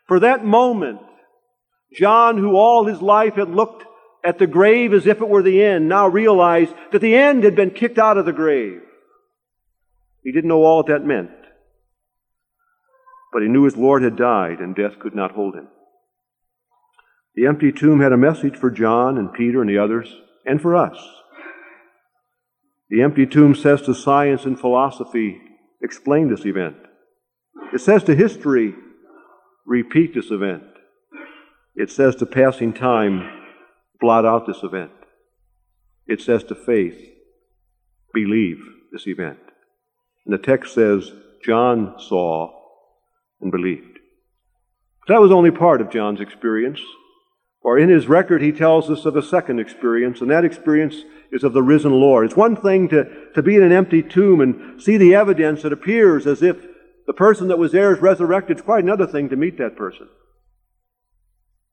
For 0.08 0.20
that 0.20 0.44
moment, 0.44 1.00
John, 1.94 2.38
who 2.38 2.56
all 2.56 2.86
his 2.86 3.02
life 3.02 3.36
had 3.36 3.50
looked 3.50 3.86
at 4.24 4.40
the 4.40 4.48
grave 4.48 4.94
as 4.94 5.08
if 5.08 5.22
it 5.22 5.30
were 5.30 5.44
the 5.44 5.64
end, 5.64 5.88
now 5.88 6.08
realized 6.08 6.74
that 6.92 7.00
the 7.00 7.16
end 7.16 7.44
had 7.44 7.56
been 7.56 7.72
kicked 7.72 7.98
out 7.98 8.18
of 8.18 8.26
the 8.26 8.34
grave. 8.34 8.82
He 10.24 10.32
didn't 10.32 10.50
know 10.50 10.64
all 10.64 10.84
that 10.84 11.06
meant. 11.06 11.32
But 13.34 13.42
he 13.42 13.48
knew 13.48 13.64
his 13.64 13.78
Lord 13.78 14.04
had 14.04 14.16
died 14.16 14.60
and 14.60 14.76
death 14.76 15.00
could 15.00 15.16
not 15.16 15.32
hold 15.32 15.56
him. 15.56 15.68
The 17.36 17.48
empty 17.48 17.72
tomb 17.72 18.02
had 18.02 18.12
a 18.12 18.18
message 18.18 18.58
for 18.58 18.70
John 18.70 19.18
and 19.18 19.34
Peter 19.34 19.62
and 19.62 19.70
the 19.70 19.78
others, 19.78 20.14
and 20.46 20.62
for 20.62 20.76
us. 20.76 20.98
The 22.90 23.02
empty 23.02 23.26
tomb 23.26 23.56
says 23.56 23.82
to 23.84 23.96
science 23.96 24.44
and 24.44 24.60
philosophy, 24.60 25.40
explain 25.82 26.30
this 26.30 26.46
event. 26.46 26.78
It 27.74 27.82
says 27.82 28.04
to 28.06 28.16
history, 28.16 28.74
repeat 29.66 30.14
this 30.14 30.32
event. 30.32 30.64
It 31.76 31.90
says 31.92 32.16
to 32.18 32.26
passing 32.26 32.74
time, 32.74 33.30
blot 34.00 34.26
out 34.26 34.46
this 34.46 34.64
event. 34.64 34.92
It 36.08 36.22
says 36.22 36.44
to 36.46 36.56
faith, 36.56 37.00
believe 38.14 38.58
this 38.92 39.08
event. 39.08 39.40
And 40.26 40.34
the 40.34 40.38
text 40.38 40.74
says, 40.74 41.12
John 41.44 41.96
saw 41.98 42.52
and 43.40 43.52
believed. 43.52 44.00
That 45.08 45.22
was 45.22 45.32
only 45.32 45.52
part 45.52 45.82
of 45.82 45.92
John's 45.92 46.22
experience. 46.22 46.80
For 47.62 47.78
in 47.78 47.90
his 47.90 48.08
record, 48.08 48.42
he 48.42 48.52
tells 48.52 48.90
us 48.90 49.06
of 49.06 49.16
a 49.16 49.22
second 49.22 49.60
experience, 49.60 50.22
and 50.22 50.32
that 50.32 50.46
experience 50.46 51.04
is 51.32 51.44
of 51.44 51.54
the 51.54 51.62
risen 51.62 51.92
Lord. 51.92 52.26
It's 52.26 52.36
one 52.36 52.56
thing 52.56 52.90
to, 52.90 53.06
to 53.36 53.42
be 53.44 53.56
in 53.56 53.64
an 53.64 53.72
empty 53.72 54.02
tomb 54.02 54.42
and 54.42 54.82
see 54.82 54.98
the 54.98 55.14
evidence 55.14 55.62
that 55.62 55.74
appears 55.74 56.26
as 56.26 56.42
if 56.42 56.66
the 57.06 57.14
person 57.14 57.48
that 57.50 57.60
was 57.60 57.72
there 57.72 57.94
is 57.94 58.02
resurrected. 58.02 58.58
It's 58.58 58.66
quite 58.66 58.84
another 58.84 59.06
thing 59.06 59.30
to 59.30 59.36
meet 59.36 59.58
that 59.58 59.76
person. 59.76 60.08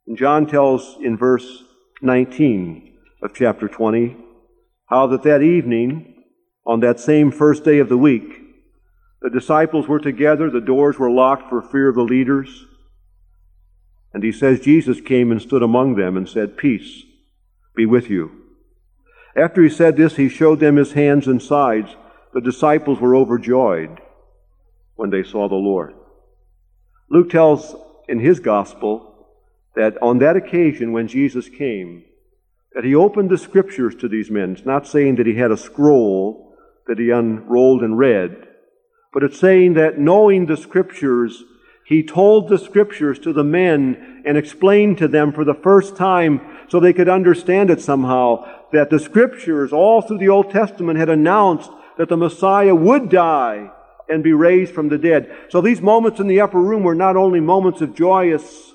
And 0.07 0.16
John 0.16 0.47
tells 0.47 0.97
in 1.02 1.16
verse 1.16 1.64
19 2.02 2.95
of 3.23 3.35
chapter 3.35 3.68
20 3.68 4.16
how 4.87 5.07
that 5.09 5.23
that 5.23 5.42
evening, 5.42 6.23
on 6.66 6.80
that 6.80 7.00
same 7.00 7.30
first 7.30 7.64
day 7.64 7.78
of 7.78 7.88
the 7.88 7.99
week, 7.99 8.40
the 9.21 9.30
disciples 9.30 9.88
were 9.88 9.99
together, 9.99 10.50
the 10.50 10.61
doors 10.61 10.99
were 10.99 11.11
locked 11.11 11.49
for 11.49 11.61
fear 11.61 11.88
of 11.88 11.97
the 11.97 12.02
leaders. 12.02 12.66
And 14.12 14.22
he 14.22 14.32
says, 14.32 14.60
Jesus 14.60 15.00
came 15.00 15.30
and 15.30 15.40
stood 15.40 15.62
among 15.62 15.96
them 15.96 16.16
and 16.16 16.28
said, 16.28 16.56
Peace 16.56 17.02
be 17.74 17.86
with 17.86 18.10
you. 18.10 18.32
After 19.36 19.62
he 19.62 19.68
said 19.68 19.96
this, 19.96 20.16
he 20.16 20.28
showed 20.28 20.60
them 20.60 20.76
his 20.76 20.92
hands 20.92 21.26
and 21.26 21.40
sides. 21.40 21.94
The 22.34 22.40
disciples 22.40 23.00
were 23.00 23.14
overjoyed 23.14 24.00
when 24.96 25.10
they 25.10 25.22
saw 25.22 25.48
the 25.48 25.54
Lord. 25.54 25.94
Luke 27.10 27.30
tells 27.30 27.74
in 28.08 28.18
his 28.18 28.40
gospel 28.40 29.28
that 29.76 30.00
on 30.02 30.18
that 30.18 30.36
occasion 30.36 30.92
when 30.92 31.06
Jesus 31.06 31.48
came, 31.48 32.04
that 32.74 32.84
he 32.84 32.94
opened 32.94 33.30
the 33.30 33.38
scriptures 33.38 33.94
to 33.96 34.08
these 34.08 34.30
men. 34.30 34.52
It's 34.52 34.66
not 34.66 34.86
saying 34.86 35.16
that 35.16 35.26
he 35.26 35.34
had 35.34 35.50
a 35.50 35.56
scroll 35.56 36.56
that 36.86 36.98
he 36.98 37.10
unrolled 37.10 37.82
and 37.82 37.96
read, 37.96 38.48
but 39.12 39.22
it's 39.22 39.38
saying 39.38 39.74
that 39.74 39.98
knowing 39.98 40.46
the 40.46 40.56
scriptures, 40.56 41.42
he 41.88 42.02
told 42.02 42.50
the 42.50 42.59
scriptures 42.59 43.18
to 43.21 43.33
the 43.33 43.42
men 43.42 44.23
and 44.26 44.37
explained 44.37 44.99
to 44.99 45.09
them 45.09 45.33
for 45.33 45.42
the 45.42 45.54
first 45.54 45.97
time 45.97 46.38
so 46.68 46.78
they 46.78 46.92
could 46.92 47.09
understand 47.09 47.71
it 47.71 47.80
somehow 47.80 48.45
that 48.73 48.90
the 48.90 48.99
scriptures 48.99 49.73
all 49.73 50.02
through 50.02 50.18
the 50.18 50.28
Old 50.28 50.50
Testament 50.50 50.99
had 50.99 51.09
announced 51.09 51.71
that 51.97 52.11
the 52.11 52.16
Messiah 52.18 52.75
would 52.75 53.09
die 53.09 53.71
and 54.07 54.23
be 54.23 54.35
raised 54.35 54.75
from 54.75 54.90
the 54.90 54.99
dead. 54.99 55.35
So 55.49 55.62
these 55.62 55.80
moments 55.80 56.21
in 56.21 56.26
the 56.26 56.42
upper 56.42 56.61
room 56.61 56.83
were 56.83 56.95
not 56.95 57.16
only 57.16 57.40
moments 57.40 57.80
of 57.80 57.97
joyous 57.97 58.75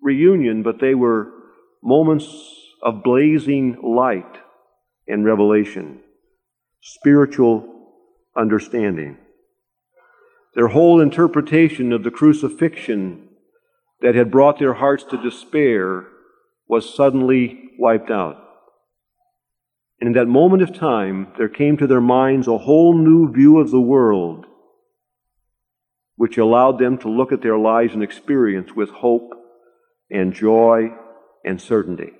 reunion, 0.00 0.62
but 0.62 0.78
they 0.80 0.94
were 0.94 1.32
moments 1.82 2.28
of 2.80 3.02
blazing 3.02 3.76
light 3.82 4.38
and 5.08 5.24
revelation, 5.24 5.98
spiritual 6.80 7.68
understanding. 8.36 9.18
Their 10.54 10.68
whole 10.68 11.00
interpretation 11.00 11.92
of 11.92 12.02
the 12.02 12.10
crucifixion 12.10 13.28
that 14.02 14.14
had 14.14 14.30
brought 14.30 14.58
their 14.58 14.74
hearts 14.74 15.04
to 15.04 15.22
despair 15.22 16.06
was 16.68 16.94
suddenly 16.94 17.70
wiped 17.78 18.10
out. 18.10 18.36
And 20.00 20.08
in 20.08 20.14
that 20.14 20.26
moment 20.26 20.62
of 20.62 20.74
time, 20.74 21.28
there 21.38 21.48
came 21.48 21.76
to 21.76 21.86
their 21.86 22.00
minds 22.00 22.48
a 22.48 22.58
whole 22.58 22.96
new 22.96 23.32
view 23.32 23.58
of 23.58 23.70
the 23.70 23.80
world, 23.80 24.46
which 26.16 26.36
allowed 26.36 26.78
them 26.78 26.98
to 26.98 27.08
look 27.08 27.32
at 27.32 27.40
their 27.40 27.56
lives 27.56 27.94
and 27.94 28.02
experience 28.02 28.72
with 28.74 28.90
hope 28.90 29.30
and 30.10 30.34
joy 30.34 30.90
and 31.44 31.60
certainty. 31.60 32.12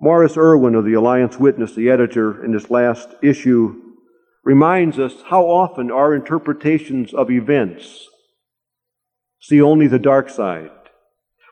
Maurice 0.00 0.36
Irvin 0.36 0.74
of 0.74 0.84
the 0.84 0.94
Alliance 0.94 1.38
Witness, 1.38 1.74
the 1.74 1.88
editor 1.88 2.44
in 2.44 2.52
this 2.52 2.70
last 2.70 3.08
issue, 3.22 3.91
reminds 4.44 4.98
us 4.98 5.14
how 5.30 5.44
often 5.44 5.90
our 5.90 6.14
interpretations 6.14 7.14
of 7.14 7.30
events 7.30 8.08
see 9.40 9.60
only 9.60 9.86
the 9.86 9.98
dark 9.98 10.28
side. 10.28 10.70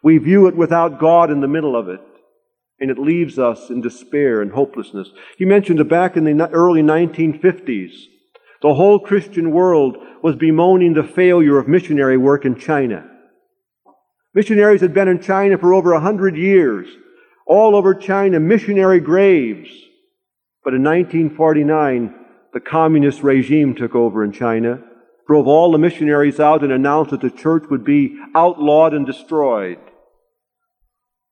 We 0.02 0.18
view 0.18 0.46
it 0.46 0.56
without 0.56 1.00
God 1.00 1.30
in 1.30 1.40
the 1.40 1.48
middle 1.48 1.76
of 1.76 1.88
it, 1.88 2.00
and 2.78 2.90
it 2.90 2.98
leaves 2.98 3.38
us 3.38 3.68
in 3.68 3.80
despair 3.80 4.40
and 4.40 4.52
hopelessness. 4.52 5.10
He 5.36 5.44
mentioned 5.44 5.78
that 5.78 5.84
back 5.84 6.16
in 6.16 6.24
the 6.24 6.48
early 6.50 6.82
1950s, 6.82 7.92
the 8.62 8.74
whole 8.74 8.98
Christian 8.98 9.50
world 9.50 9.96
was 10.22 10.36
bemoaning 10.36 10.94
the 10.94 11.02
failure 11.02 11.58
of 11.58 11.68
missionary 11.68 12.16
work 12.16 12.44
in 12.44 12.56
China. 12.56 13.06
Missionaries 14.34 14.80
had 14.80 14.94
been 14.94 15.08
in 15.08 15.20
China 15.20 15.58
for 15.58 15.74
over 15.74 15.92
a 15.92 16.00
hundred 16.00 16.36
years, 16.36 16.88
all 17.46 17.74
over 17.74 17.94
China, 17.94 18.38
missionary 18.38 19.00
graves. 19.00 19.70
But 20.62 20.74
in 20.74 20.84
1949, 20.84 22.14
the 22.52 22.60
communist 22.60 23.22
regime 23.22 23.74
took 23.74 23.94
over 23.94 24.24
in 24.24 24.32
China, 24.32 24.82
drove 25.26 25.46
all 25.46 25.70
the 25.70 25.78
missionaries 25.78 26.40
out, 26.40 26.62
and 26.62 26.72
announced 26.72 27.12
that 27.12 27.20
the 27.20 27.30
church 27.30 27.64
would 27.70 27.84
be 27.84 28.18
outlawed 28.34 28.94
and 28.94 29.06
destroyed. 29.06 29.78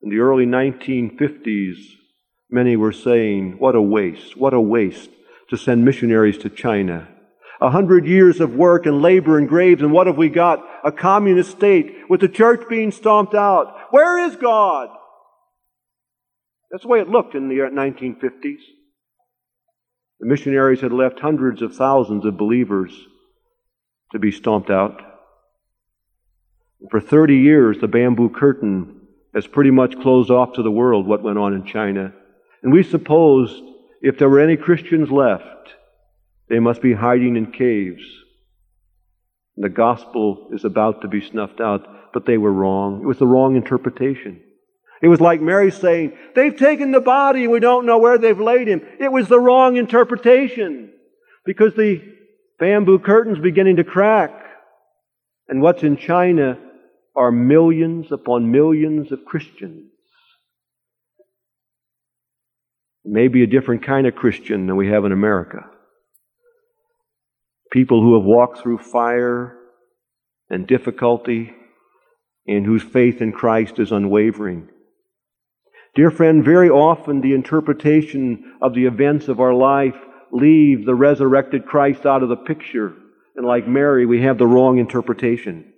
In 0.03 0.11
the 0.11 0.19
early 0.19 0.47
1950s, 0.47 1.77
many 2.51 2.77
were 2.77 2.93
saying, 2.93 3.57
What 3.59 3.75
a 3.75 3.83
waste, 3.83 4.37
what 4.37 4.55
a 4.55 4.61
waste 4.61 5.11
to 5.51 5.57
send 5.57 5.85
missionaries 5.85 6.39
to 6.39 6.51
China. 6.51 7.09
A 7.61 7.71
hundred 7.71 8.07
years 8.07 8.41
of 8.41 8.55
work 8.55 8.87
and 8.87 9.03
labor 9.03 9.37
and 9.37 9.49
graves, 9.49 9.83
and 9.83 9.93
what 9.93 10.07
have 10.07 10.17
we 10.17 10.29
got? 10.29 10.65
A 10.85 10.93
communist 10.93 11.51
state 11.51 11.97
with 12.09 12.21
the 12.21 12.29
church 12.29 12.69
being 12.69 12.93
stomped 12.93 13.35
out. 13.35 13.75
Where 13.91 14.19
is 14.19 14.37
God? 14.37 14.91
That's 16.71 16.83
the 16.83 16.89
way 16.89 17.01
it 17.01 17.09
looked 17.09 17.35
in 17.35 17.49
the 17.49 17.57
1950s. 17.57 18.61
The 20.21 20.27
missionaries 20.27 20.81
had 20.81 20.93
left 20.93 21.21
hundreds 21.21 21.63
of 21.63 21.77
thousands 21.77 22.25
of 22.25 22.37
believers 22.37 22.93
to 24.13 24.19
be 24.19 24.33
stomped 24.33 24.71
out. 24.71 25.01
For 26.91 27.01
30 27.01 27.37
years, 27.37 27.79
the 27.81 27.89
bamboo 27.89 28.31
curtain 28.31 29.01
has 29.35 29.47
pretty 29.47 29.71
much 29.71 30.01
closed 30.01 30.31
off 30.31 30.55
to 30.55 30.63
the 30.63 30.71
world 30.71 31.07
what 31.07 31.23
went 31.23 31.39
on 31.39 31.55
in 31.55 31.65
China. 31.65 32.13
And 32.63 32.73
we 32.73 32.83
supposed 32.83 33.63
if 34.01 34.19
there 34.19 34.29
were 34.29 34.41
any 34.41 34.57
Christians 34.57 35.11
left, 35.11 35.75
they 36.49 36.61
must 36.61 36.81
be 36.81 36.95
hiding 36.95 37.37
in 37.37 37.53
caves. 37.53 38.03
The 39.57 39.69
gospel 39.69 40.49
is 40.53 40.65
about 40.65 41.03
to 41.03 41.09
be 41.09 41.21
snuffed 41.21 41.61
out, 41.61 42.13
but 42.13 42.27
they 42.27 42.39
were 42.39 42.53
wrong. 42.53 43.03
It 43.03 43.07
was 43.07 43.19
the 43.19 43.27
wrong 43.27 43.57
interpretation. 43.57 44.41
It 45.00 45.09
was 45.09 45.21
like 45.21 45.40
Mary 45.40 45.71
saying, 45.71 46.17
They've 46.35 46.57
taken 46.57 46.90
the 46.90 47.00
body 47.00 47.45
and 47.45 47.52
we 47.52 47.61
don't 47.61 47.87
know 47.87 47.99
where 47.99 48.19
they've 48.19 48.38
laid 48.38 48.69
him. 48.69 48.83
It 48.99 49.12
was 49.12 49.28
the 49.28 49.38
wrong 49.38 49.76
interpretation 49.76 50.93
because 51.45 51.75
the 51.75 52.02
bamboo 52.59 52.99
curtain's 52.99 53.38
beginning 53.38 53.76
to 53.76 53.85
crack. 53.85 54.33
And 55.49 55.62
what's 55.62 55.83
in 55.83 55.97
China 55.97 56.59
are 57.17 57.33
millions 57.33 58.12
upon 58.12 58.50
millions 58.50 59.12
of 59.12 59.25
Christians. 59.25 59.90
Maybe 63.05 63.43
a 63.43 63.47
different 63.47 63.85
kind 63.85 64.07
of 64.07 64.14
Christian 64.14 64.67
than 64.67 64.76
we 64.76 64.88
have 64.88 65.05
in 65.05 65.12
America. 65.12 65.64
People 67.73 68.02
who 68.02 68.14
have 68.14 68.25
walked 68.25 68.61
through 68.61 68.78
fire 68.78 69.57
and 70.50 70.67
difficulty 70.67 71.55
and 72.47 72.67
whose 72.67 72.82
faith 72.82 73.21
in 73.21 73.32
Christ 73.32 73.78
is 73.78 73.93
unwavering. 73.93 74.69
Dear 75.95 76.11
friend, 76.11 76.45
very 76.45 76.71
often 76.71 77.21
the 77.21 77.35
interpretation 77.35 78.55
of 78.63 78.75
the 78.75 78.87
events 78.87 79.29
of 79.29 79.41
our 79.41 79.55
life 79.55 79.97
leave 80.31 80.85
the 80.85 80.95
resurrected 80.95 81.67
Christ 81.67 82.07
out 82.07 82.23
of 82.23 82.29
the 82.29 82.37
picture. 82.37 82.95
And 83.37 83.47
like 83.47 83.67
Mary, 83.67 84.07
we 84.07 84.23
have 84.23 84.39
the 84.39 84.47
wrong 84.47 84.79
interpretation. 84.79 85.73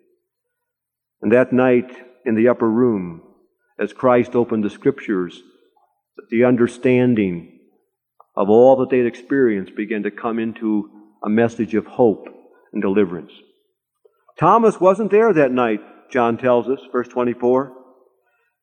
And 1.22 1.32
that 1.32 1.52
night 1.52 1.90
in 2.24 2.34
the 2.34 2.48
upper 2.48 2.68
room, 2.68 3.22
as 3.78 3.92
Christ 3.92 4.34
opened 4.34 4.64
the 4.64 4.70
scriptures, 4.70 5.42
the 6.30 6.44
understanding 6.44 7.58
of 8.36 8.50
all 8.50 8.76
that 8.76 8.90
they 8.90 8.98
had 8.98 9.06
experienced 9.06 9.74
began 9.74 10.02
to 10.02 10.10
come 10.10 10.38
into 10.38 10.90
a 11.24 11.28
message 11.28 11.74
of 11.74 11.86
hope 11.86 12.28
and 12.72 12.82
deliverance. 12.82 13.32
Thomas 14.38 14.80
wasn't 14.80 15.10
there 15.10 15.32
that 15.32 15.52
night, 15.52 15.80
John 16.10 16.38
tells 16.38 16.68
us, 16.68 16.80
verse 16.92 17.08
24. 17.08 17.79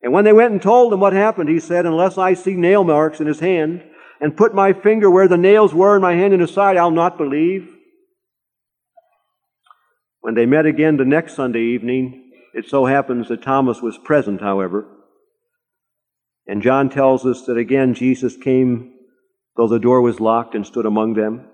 And 0.02 0.12
when 0.12 0.24
they 0.24 0.32
went 0.32 0.52
and 0.52 0.62
told 0.62 0.92
him 0.92 1.00
what 1.00 1.12
happened, 1.12 1.48
he 1.48 1.60
said, 1.60 1.84
Unless 1.84 2.18
I 2.18 2.34
see 2.34 2.54
nail 2.54 2.84
marks 2.84 3.20
in 3.20 3.26
his 3.26 3.40
hand, 3.40 3.82
and 4.20 4.36
put 4.36 4.54
my 4.54 4.72
finger 4.72 5.10
where 5.10 5.28
the 5.28 5.36
nails 5.36 5.74
were 5.74 5.96
in 5.96 6.02
my 6.02 6.14
hand 6.14 6.34
in 6.34 6.40
his 6.40 6.52
side, 6.52 6.76
I'll 6.76 6.90
not 6.90 7.18
believe. 7.18 7.68
When 10.20 10.34
they 10.34 10.46
met 10.46 10.66
again 10.66 10.96
the 10.96 11.04
next 11.04 11.34
Sunday 11.34 11.62
evening, 11.62 12.32
it 12.54 12.68
so 12.68 12.86
happens 12.86 13.28
that 13.28 13.42
Thomas 13.42 13.80
was 13.80 13.98
present, 13.98 14.40
however. 14.40 14.86
And 16.46 16.62
John 16.62 16.90
tells 16.90 17.26
us 17.26 17.42
that 17.46 17.56
again 17.56 17.94
Jesus 17.94 18.36
came, 18.36 18.94
though 19.56 19.68
the 19.68 19.78
door 19.78 20.00
was 20.00 20.20
locked, 20.20 20.54
and 20.54 20.66
stood 20.66 20.86
among 20.86 21.14
them, 21.14 21.46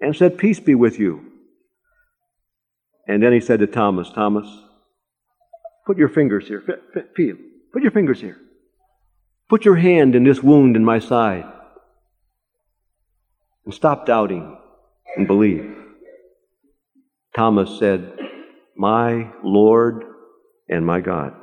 and 0.00 0.14
said, 0.14 0.38
Peace 0.38 0.60
be 0.60 0.74
with 0.74 0.98
you. 0.98 1.24
And 3.06 3.22
then 3.22 3.32
he 3.32 3.40
said 3.40 3.60
to 3.60 3.66
Thomas, 3.66 4.10
Thomas, 4.10 4.46
put 5.86 5.96
your 5.96 6.10
fingers 6.10 6.46
here, 6.46 6.62
feel. 7.16 7.36
Put 7.72 7.82
your 7.82 7.92
fingers 7.92 8.20
here. 8.20 8.38
Put 9.48 9.64
your 9.64 9.76
hand 9.76 10.14
in 10.14 10.24
this 10.24 10.42
wound 10.42 10.76
in 10.76 10.84
my 10.84 10.98
side. 10.98 11.44
And 13.64 13.74
stop 13.74 14.06
doubting 14.06 14.58
and 15.16 15.26
believe. 15.26 15.74
Thomas 17.34 17.78
said, 17.78 18.12
My 18.76 19.30
Lord 19.42 20.04
and 20.68 20.84
my 20.84 21.00
God. 21.00 21.34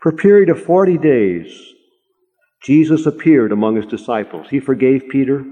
For 0.00 0.10
a 0.10 0.16
period 0.16 0.48
of 0.48 0.62
40 0.62 0.98
days, 0.98 1.72
Jesus 2.62 3.06
appeared 3.06 3.52
among 3.52 3.76
his 3.76 3.86
disciples. 3.86 4.48
He 4.50 4.60
forgave 4.60 5.08
Peter. 5.10 5.44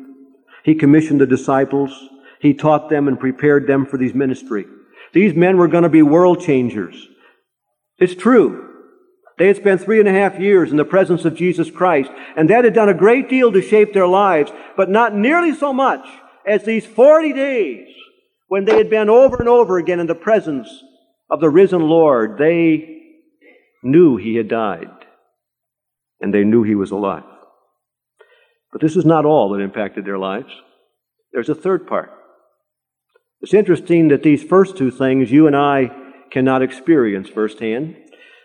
He 0.65 0.75
commissioned 0.75 1.21
the 1.21 1.27
disciples. 1.27 2.09
He 2.41 2.55
taught 2.55 2.89
them 2.89 3.09
and 3.09 3.19
prepared 3.19 3.67
them 3.67 3.87
for 3.87 3.97
these 3.97 4.15
ministry. 4.15 4.67
These 5.13 5.35
men 5.35 5.57
were 5.57 5.69
going 5.69 5.83
to 5.83 5.89
be 5.89 6.03
world 6.03 6.41
changers. 6.41 7.09
It's 7.99 8.15
true. 8.15 8.70
They 9.41 9.47
had 9.47 9.57
spent 9.57 9.81
three 9.81 9.99
and 10.01 10.07
a 10.07 10.13
half 10.13 10.39
years 10.39 10.71
in 10.71 10.77
the 10.77 10.85
presence 10.85 11.25
of 11.25 11.35
Jesus 11.35 11.71
Christ, 11.71 12.11
and 12.37 12.51
that 12.51 12.65
had 12.65 12.75
done 12.75 12.91
a 12.91 12.95
great 12.95 13.31
deal 13.31 13.51
to 13.51 13.63
shape 13.63 13.95
their 13.95 14.07
lives, 14.07 14.53
but 14.77 14.91
not 14.91 15.15
nearly 15.15 15.55
so 15.55 15.73
much 15.73 16.07
as 16.47 16.65
these 16.65 16.85
40 16.85 17.33
days 17.33 17.89
when 18.49 18.67
they 18.67 18.77
had 18.77 18.91
been 18.91 19.09
over 19.09 19.39
and 19.39 19.49
over 19.49 19.79
again 19.79 19.99
in 19.99 20.07
the 20.07 20.15
presence 20.15 20.69
of 21.31 21.41
the 21.41 21.49
risen 21.49 21.81
Lord. 21.81 22.37
They 22.37 22.99
knew 23.83 24.19
he 24.19 24.35
had 24.35 24.49
died, 24.49 24.91
and 26.21 26.35
they 26.35 26.45
knew 26.45 26.63
he 26.63 26.75
was 26.75 26.91
alive. 26.91 27.25
But 28.73 28.83
this 28.83 28.95
is 28.95 29.07
not 29.07 29.25
all 29.25 29.49
that 29.55 29.63
impacted 29.63 30.05
their 30.05 30.19
lives. 30.19 30.53
There's 31.33 31.49
a 31.49 31.55
third 31.55 31.87
part. 31.87 32.11
It's 33.41 33.55
interesting 33.55 34.09
that 34.09 34.23
these 34.23 34.45
first 34.45 34.77
two 34.77 34.91
things 34.91 35.33
you 35.33 35.47
and 35.47 35.57
I 35.57 35.93
cannot 36.31 36.61
experience 36.61 37.31
firsthand. 37.31 37.97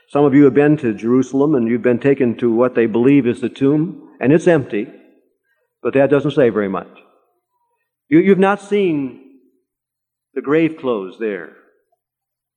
Some 0.10 0.26
of 0.26 0.34
you 0.34 0.44
have 0.46 0.54
been 0.54 0.78
to 0.78 0.94
Jerusalem 0.94 1.56
and 1.56 1.68
you've 1.68 1.82
been 1.82 2.00
taken 2.00 2.38
to 2.38 2.54
what 2.54 2.76
they 2.76 2.86
believe 2.86 3.26
is 3.28 3.41
the 3.41 3.50
tomb, 3.50 4.15
and 4.20 4.32
it's 4.32 4.48
empty, 4.48 4.88
but 5.82 5.94
that 5.94 6.10
doesn't 6.10 6.32
say 6.32 6.50
very 6.50 6.70
much. 6.70 6.89
You, 8.08 8.30
have 8.30 8.39
not 8.39 8.62
seen 8.62 9.39
the 10.34 10.41
grave 10.41 10.78
clothes 10.78 11.18
there 11.20 11.56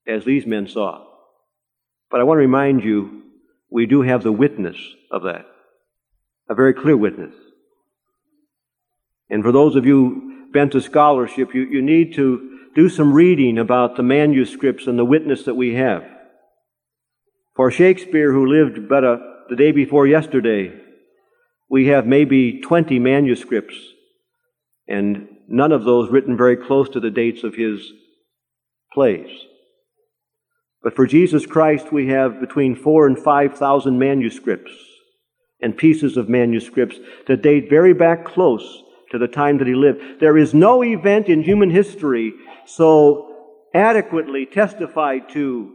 as 0.06 0.24
these 0.24 0.46
men 0.46 0.68
saw. 0.68 1.04
But 2.10 2.20
I 2.20 2.24
want 2.24 2.36
to 2.36 2.42
remind 2.42 2.84
you, 2.84 3.22
we 3.70 3.86
do 3.86 4.02
have 4.02 4.22
the 4.22 4.32
witness 4.32 4.76
of 5.10 5.22
that, 5.22 5.46
a 6.48 6.54
very 6.54 6.74
clear 6.74 6.96
witness. 6.96 7.34
And 9.30 9.42
for 9.42 9.52
those 9.52 9.76
of 9.76 9.84
you 9.84 10.48
bent 10.52 10.72
to 10.72 10.80
scholarship, 10.80 11.54
you, 11.54 11.62
you 11.62 11.82
need 11.82 12.14
to 12.14 12.58
do 12.74 12.88
some 12.88 13.12
reading 13.12 13.58
about 13.58 13.96
the 13.96 14.02
manuscripts 14.02 14.86
and 14.86 14.98
the 14.98 15.04
witness 15.04 15.44
that 15.44 15.54
we 15.54 15.74
have. 15.74 16.04
For 17.58 17.72
Shakespeare, 17.72 18.32
who 18.32 18.46
lived 18.46 18.88
but 18.88 19.02
a, 19.02 19.18
the 19.50 19.56
day 19.56 19.72
before 19.72 20.06
yesterday, 20.06 20.72
we 21.68 21.88
have 21.88 22.06
maybe 22.06 22.60
20 22.60 23.00
manuscripts, 23.00 23.74
and 24.86 25.26
none 25.48 25.72
of 25.72 25.82
those 25.82 26.08
written 26.08 26.36
very 26.36 26.56
close 26.56 26.88
to 26.90 27.00
the 27.00 27.10
dates 27.10 27.42
of 27.42 27.56
his 27.56 27.90
plays. 28.92 29.28
But 30.84 30.94
for 30.94 31.04
Jesus 31.04 31.46
Christ, 31.46 31.92
we 31.92 32.06
have 32.10 32.38
between 32.38 32.76
four 32.76 33.08
and 33.08 33.18
5,000 33.18 33.98
manuscripts, 33.98 34.70
and 35.60 35.76
pieces 35.76 36.16
of 36.16 36.28
manuscripts 36.28 37.00
that 37.26 37.42
date 37.42 37.68
very 37.68 37.92
back 37.92 38.24
close 38.24 38.84
to 39.10 39.18
the 39.18 39.26
time 39.26 39.58
that 39.58 39.66
he 39.66 39.74
lived. 39.74 40.20
There 40.20 40.38
is 40.38 40.54
no 40.54 40.84
event 40.84 41.26
in 41.26 41.42
human 41.42 41.70
history 41.70 42.34
so 42.66 43.34
adequately 43.74 44.46
testified 44.46 45.28
to 45.30 45.74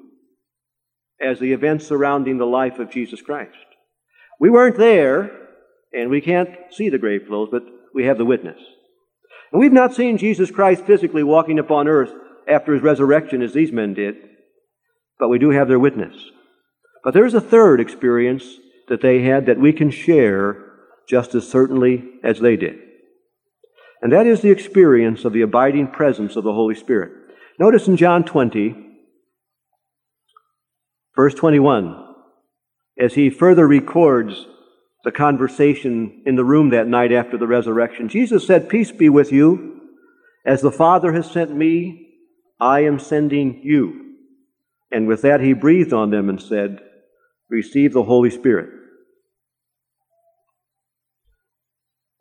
as 1.21 1.39
the 1.39 1.53
events 1.53 1.87
surrounding 1.87 2.37
the 2.37 2.45
life 2.45 2.79
of 2.79 2.91
Jesus 2.91 3.21
Christ. 3.21 3.55
We 4.39 4.49
weren't 4.49 4.77
there, 4.77 5.31
and 5.93 6.09
we 6.09 6.21
can't 6.21 6.49
see 6.71 6.89
the 6.89 6.97
grave 6.97 7.27
clothes, 7.27 7.49
but 7.51 7.63
we 7.93 8.05
have 8.05 8.17
the 8.17 8.25
witness. 8.25 8.59
And 9.51 9.61
we've 9.61 9.71
not 9.71 9.93
seen 9.93 10.17
Jesus 10.17 10.51
Christ 10.51 10.85
physically 10.85 11.23
walking 11.23 11.59
upon 11.59 11.87
earth 11.87 12.11
after 12.47 12.73
his 12.73 12.81
resurrection 12.81 13.41
as 13.41 13.53
these 13.53 13.71
men 13.71 13.93
did, 13.93 14.15
but 15.19 15.29
we 15.29 15.39
do 15.39 15.51
have 15.51 15.67
their 15.67 15.79
witness. 15.79 16.15
But 17.03 17.13
there's 17.13 17.33
a 17.33 17.41
third 17.41 17.79
experience 17.79 18.57
that 18.89 19.01
they 19.01 19.21
had 19.21 19.45
that 19.45 19.59
we 19.59 19.71
can 19.71 19.91
share 19.91 20.57
just 21.07 21.35
as 21.35 21.47
certainly 21.47 22.03
as 22.23 22.39
they 22.39 22.55
did. 22.55 22.79
And 24.01 24.11
that 24.11 24.27
is 24.27 24.41
the 24.41 24.51
experience 24.51 25.23
of 25.23 25.33
the 25.33 25.41
abiding 25.41 25.87
presence 25.87 26.35
of 26.35 26.43
the 26.43 26.53
Holy 26.53 26.75
Spirit. 26.75 27.11
Notice 27.59 27.87
in 27.87 27.95
John 27.95 28.23
20, 28.23 28.75
verse 31.15 31.33
21, 31.33 32.15
as 32.99 33.13
he 33.13 33.29
further 33.29 33.67
records 33.67 34.47
the 35.03 35.11
conversation 35.11 36.23
in 36.25 36.35
the 36.35 36.45
room 36.45 36.69
that 36.69 36.87
night 36.87 37.11
after 37.11 37.37
the 37.37 37.47
resurrection, 37.47 38.07
Jesus 38.09 38.47
said, 38.47 38.69
Peace 38.69 38.91
be 38.91 39.09
with 39.09 39.31
you. 39.31 39.81
As 40.45 40.61
the 40.61 40.71
Father 40.71 41.13
has 41.13 41.29
sent 41.29 41.55
me, 41.55 42.07
I 42.59 42.81
am 42.81 42.99
sending 42.99 43.61
you. 43.63 44.15
And 44.91 45.07
with 45.07 45.21
that, 45.23 45.41
he 45.41 45.53
breathed 45.53 45.93
on 45.93 46.11
them 46.11 46.29
and 46.29 46.41
said, 46.41 46.79
Receive 47.49 47.93
the 47.93 48.03
Holy 48.03 48.29
Spirit. 48.29 48.69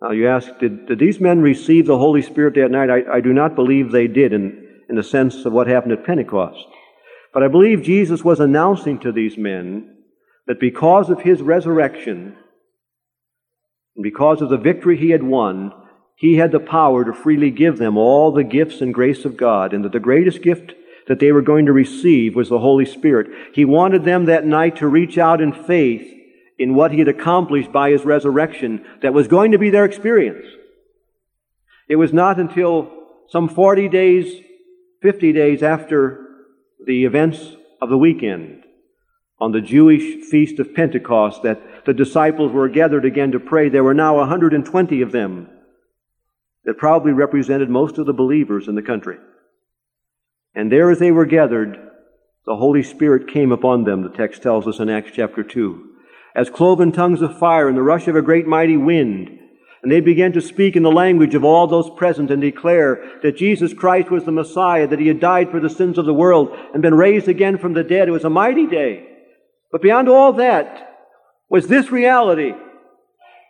Now, 0.00 0.10
you 0.10 0.28
ask, 0.28 0.58
did, 0.58 0.86
did 0.86 0.98
these 0.98 1.20
men 1.20 1.42
receive 1.42 1.86
the 1.86 1.98
Holy 1.98 2.22
Spirit 2.22 2.54
that 2.56 2.72
night? 2.72 2.90
I, 2.90 3.18
I 3.18 3.20
do 3.20 3.32
not 3.32 3.54
believe 3.54 3.92
they 3.92 4.08
did 4.08 4.32
in, 4.32 4.80
in 4.88 4.96
the 4.96 5.02
sense 5.04 5.44
of 5.44 5.52
what 5.52 5.68
happened 5.68 5.92
at 5.92 6.04
Pentecost. 6.04 6.66
But 7.32 7.42
I 7.42 7.48
believe 7.48 7.82
Jesus 7.82 8.22
was 8.22 8.40
announcing 8.40 8.98
to 9.00 9.12
these 9.12 9.38
men 9.38 9.96
that 10.46 10.60
because 10.60 11.08
of 11.08 11.22
his 11.22 11.40
resurrection, 11.40 12.36
and 13.96 14.02
because 14.02 14.42
of 14.42 14.50
the 14.50 14.56
victory 14.56 14.96
he 14.96 15.10
had 15.10 15.22
won, 15.22 15.72
he 16.16 16.36
had 16.36 16.52
the 16.52 16.60
power 16.60 17.04
to 17.04 17.12
freely 17.12 17.50
give 17.50 17.78
them 17.78 17.96
all 17.96 18.32
the 18.32 18.44
gifts 18.44 18.80
and 18.80 18.92
grace 18.92 19.24
of 19.24 19.36
God, 19.36 19.72
and 19.72 19.84
that 19.84 19.92
the 19.92 20.00
greatest 20.00 20.42
gift 20.42 20.74
that 21.08 21.18
they 21.18 21.32
were 21.32 21.42
going 21.42 21.66
to 21.66 21.72
receive 21.72 22.36
was 22.36 22.48
the 22.48 22.58
Holy 22.58 22.86
Spirit. 22.86 23.26
He 23.54 23.64
wanted 23.64 24.04
them 24.04 24.26
that 24.26 24.46
night 24.46 24.76
to 24.76 24.86
reach 24.86 25.18
out 25.18 25.40
in 25.40 25.52
faith 25.52 26.08
in 26.58 26.74
what 26.74 26.92
he 26.92 26.98
had 26.98 27.08
accomplished 27.08 27.72
by 27.72 27.90
his 27.90 28.04
resurrection 28.04 28.84
that 29.00 29.14
was 29.14 29.26
going 29.26 29.52
to 29.52 29.58
be 29.58 29.70
their 29.70 29.84
experience. 29.84 30.46
It 31.88 31.96
was 31.96 32.12
not 32.12 32.38
until 32.38 32.90
some 33.28 33.48
40 33.48 33.88
days, 33.88 34.40
50 35.02 35.32
days 35.32 35.62
after 35.62 36.20
the 36.86 37.04
events 37.04 37.56
of 37.80 37.88
the 37.88 37.98
weekend 37.98 38.64
on 39.40 39.52
the 39.52 39.60
Jewish 39.60 40.24
feast 40.30 40.58
of 40.58 40.74
Pentecost 40.74 41.42
that 41.42 41.84
the 41.84 41.94
disciples 41.94 42.52
were 42.52 42.68
gathered 42.68 43.04
again 43.04 43.32
to 43.32 43.40
pray. 43.40 43.68
There 43.68 43.84
were 43.84 43.94
now 43.94 44.16
120 44.18 45.02
of 45.02 45.12
them 45.12 45.48
that 46.64 46.78
probably 46.78 47.12
represented 47.12 47.68
most 47.68 47.98
of 47.98 48.06
the 48.06 48.12
believers 48.12 48.68
in 48.68 48.76
the 48.76 48.82
country. 48.82 49.18
And 50.54 50.70
there, 50.70 50.90
as 50.90 50.98
they 50.98 51.10
were 51.10 51.26
gathered, 51.26 51.76
the 52.46 52.56
Holy 52.56 52.82
Spirit 52.82 53.28
came 53.28 53.50
upon 53.50 53.84
them, 53.84 54.02
the 54.02 54.10
text 54.16 54.42
tells 54.42 54.66
us 54.66 54.78
in 54.78 54.88
Acts 54.88 55.10
chapter 55.14 55.42
2 55.42 55.92
as 56.34 56.50
cloven 56.50 56.92
tongues 56.92 57.22
of 57.22 57.38
fire 57.38 57.68
in 57.68 57.74
the 57.74 57.82
rush 57.82 58.08
of 58.08 58.16
a 58.16 58.22
great 58.22 58.46
mighty 58.46 58.76
wind. 58.76 59.38
And 59.82 59.90
they 59.90 60.00
began 60.00 60.32
to 60.32 60.40
speak 60.40 60.76
in 60.76 60.84
the 60.84 60.92
language 60.92 61.34
of 61.34 61.44
all 61.44 61.66
those 61.66 61.90
present 61.90 62.30
and 62.30 62.40
declare 62.40 63.18
that 63.22 63.36
Jesus 63.36 63.74
Christ 63.74 64.10
was 64.10 64.24
the 64.24 64.30
Messiah, 64.30 64.86
that 64.86 65.00
he 65.00 65.08
had 65.08 65.18
died 65.18 65.50
for 65.50 65.58
the 65.58 65.68
sins 65.68 65.98
of 65.98 66.06
the 66.06 66.14
world 66.14 66.56
and 66.72 66.82
been 66.82 66.94
raised 66.94 67.26
again 67.26 67.58
from 67.58 67.72
the 67.72 67.82
dead. 67.82 68.06
It 68.06 68.12
was 68.12 68.24
a 68.24 68.30
mighty 68.30 68.66
day. 68.66 69.08
But 69.72 69.82
beyond 69.82 70.08
all 70.08 70.34
that 70.34 70.88
was 71.48 71.66
this 71.66 71.90
reality. 71.90 72.52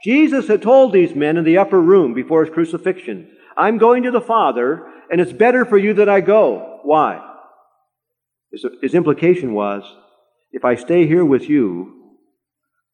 Jesus 0.03 0.49
had 0.49 0.63
told 0.63 0.93
these 0.93 1.15
men 1.15 1.37
in 1.37 1.45
the 1.45 1.59
upper 1.59 1.81
room 1.81 2.15
before 2.15 2.45
his 2.45 2.55
crucifixion, 2.55 3.31
I'm 3.57 3.77
going 3.77 4.05
to 4.05 4.11
the 4.11 4.21
Father, 4.21 4.87
and 5.11 5.21
it's 5.21 5.33
better 5.33 5.65
for 5.67 5.77
you 5.77 5.95
that 5.95 6.09
I 6.09 6.21
go. 6.21 6.81
Why? 6.83 7.21
His, 8.51 8.65
his 8.81 8.95
implication 8.95 9.53
was, 9.53 9.85
if 10.51 10.65
I 10.65 10.77
stay 10.77 11.07
here 11.07 11.25
with 11.25 11.49
you, 11.49 12.17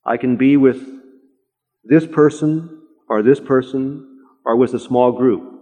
I 0.04 0.16
can 0.16 0.36
be 0.36 0.56
with 0.56 0.84
this 1.84 2.06
person 2.06 2.77
or 3.08 3.22
this 3.22 3.40
person 3.40 4.04
or 4.44 4.56
with 4.56 4.74
a 4.74 4.78
small 4.78 5.12
group. 5.12 5.54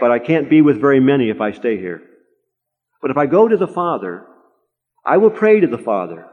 But 0.00 0.10
I 0.10 0.18
can't 0.18 0.50
be 0.50 0.62
with 0.62 0.80
very 0.80 1.00
many 1.00 1.30
if 1.30 1.40
I 1.40 1.52
stay 1.52 1.78
here. 1.78 2.02
But 3.00 3.10
if 3.10 3.16
I 3.16 3.26
go 3.26 3.48
to 3.48 3.56
the 3.56 3.68
Father, 3.68 4.26
I 5.04 5.18
will 5.18 5.30
pray 5.30 5.60
to 5.60 5.66
the 5.66 5.78
Father, 5.78 6.26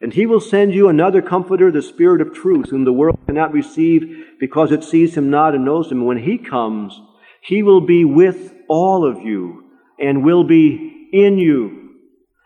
and 0.00 0.12
He 0.12 0.26
will 0.26 0.40
send 0.40 0.74
you 0.74 0.88
another 0.88 1.20
Comforter, 1.20 1.70
the 1.70 1.82
Spirit 1.82 2.20
of 2.20 2.34
truth, 2.34 2.70
whom 2.70 2.84
the 2.84 2.92
world 2.92 3.18
cannot 3.26 3.52
receive 3.52 4.24
because 4.40 4.72
it 4.72 4.82
sees 4.82 5.14
Him 5.14 5.30
not 5.30 5.54
and 5.54 5.64
knows 5.64 5.92
Him. 5.92 6.06
When 6.06 6.18
He 6.18 6.38
comes, 6.38 6.98
He 7.42 7.62
will 7.62 7.82
be 7.82 8.04
with 8.04 8.54
all 8.68 9.04
of 9.04 9.20
you 9.20 9.64
and 9.98 10.24
will 10.24 10.44
be 10.44 11.08
in 11.12 11.38
you. 11.38 11.90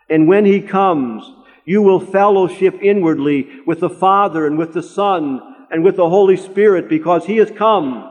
And 0.09 0.27
when 0.27 0.45
He 0.45 0.61
comes, 0.61 1.31
you 1.63 1.81
will 1.81 1.99
fellowship 1.99 2.77
inwardly 2.81 3.47
with 3.65 3.79
the 3.79 3.89
Father 3.89 4.45
and 4.45 4.57
with 4.57 4.73
the 4.73 4.83
Son 4.83 5.54
and 5.75 5.83
with 5.83 5.97
the 5.97 6.09
Holy 6.09 6.37
Spirit 6.37 6.87
because 6.87 7.25
He 7.25 7.35
has 7.35 7.51
come 7.51 8.09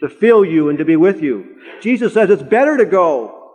to 0.00 0.08
fill 0.10 0.44
you 0.44 0.68
and 0.68 0.76
to 0.76 0.84
be 0.84 0.96
with 0.96 1.22
you. 1.22 1.56
Jesus 1.80 2.12
says 2.12 2.28
it's 2.28 2.42
better 2.42 2.76
to 2.76 2.84
go 2.84 3.54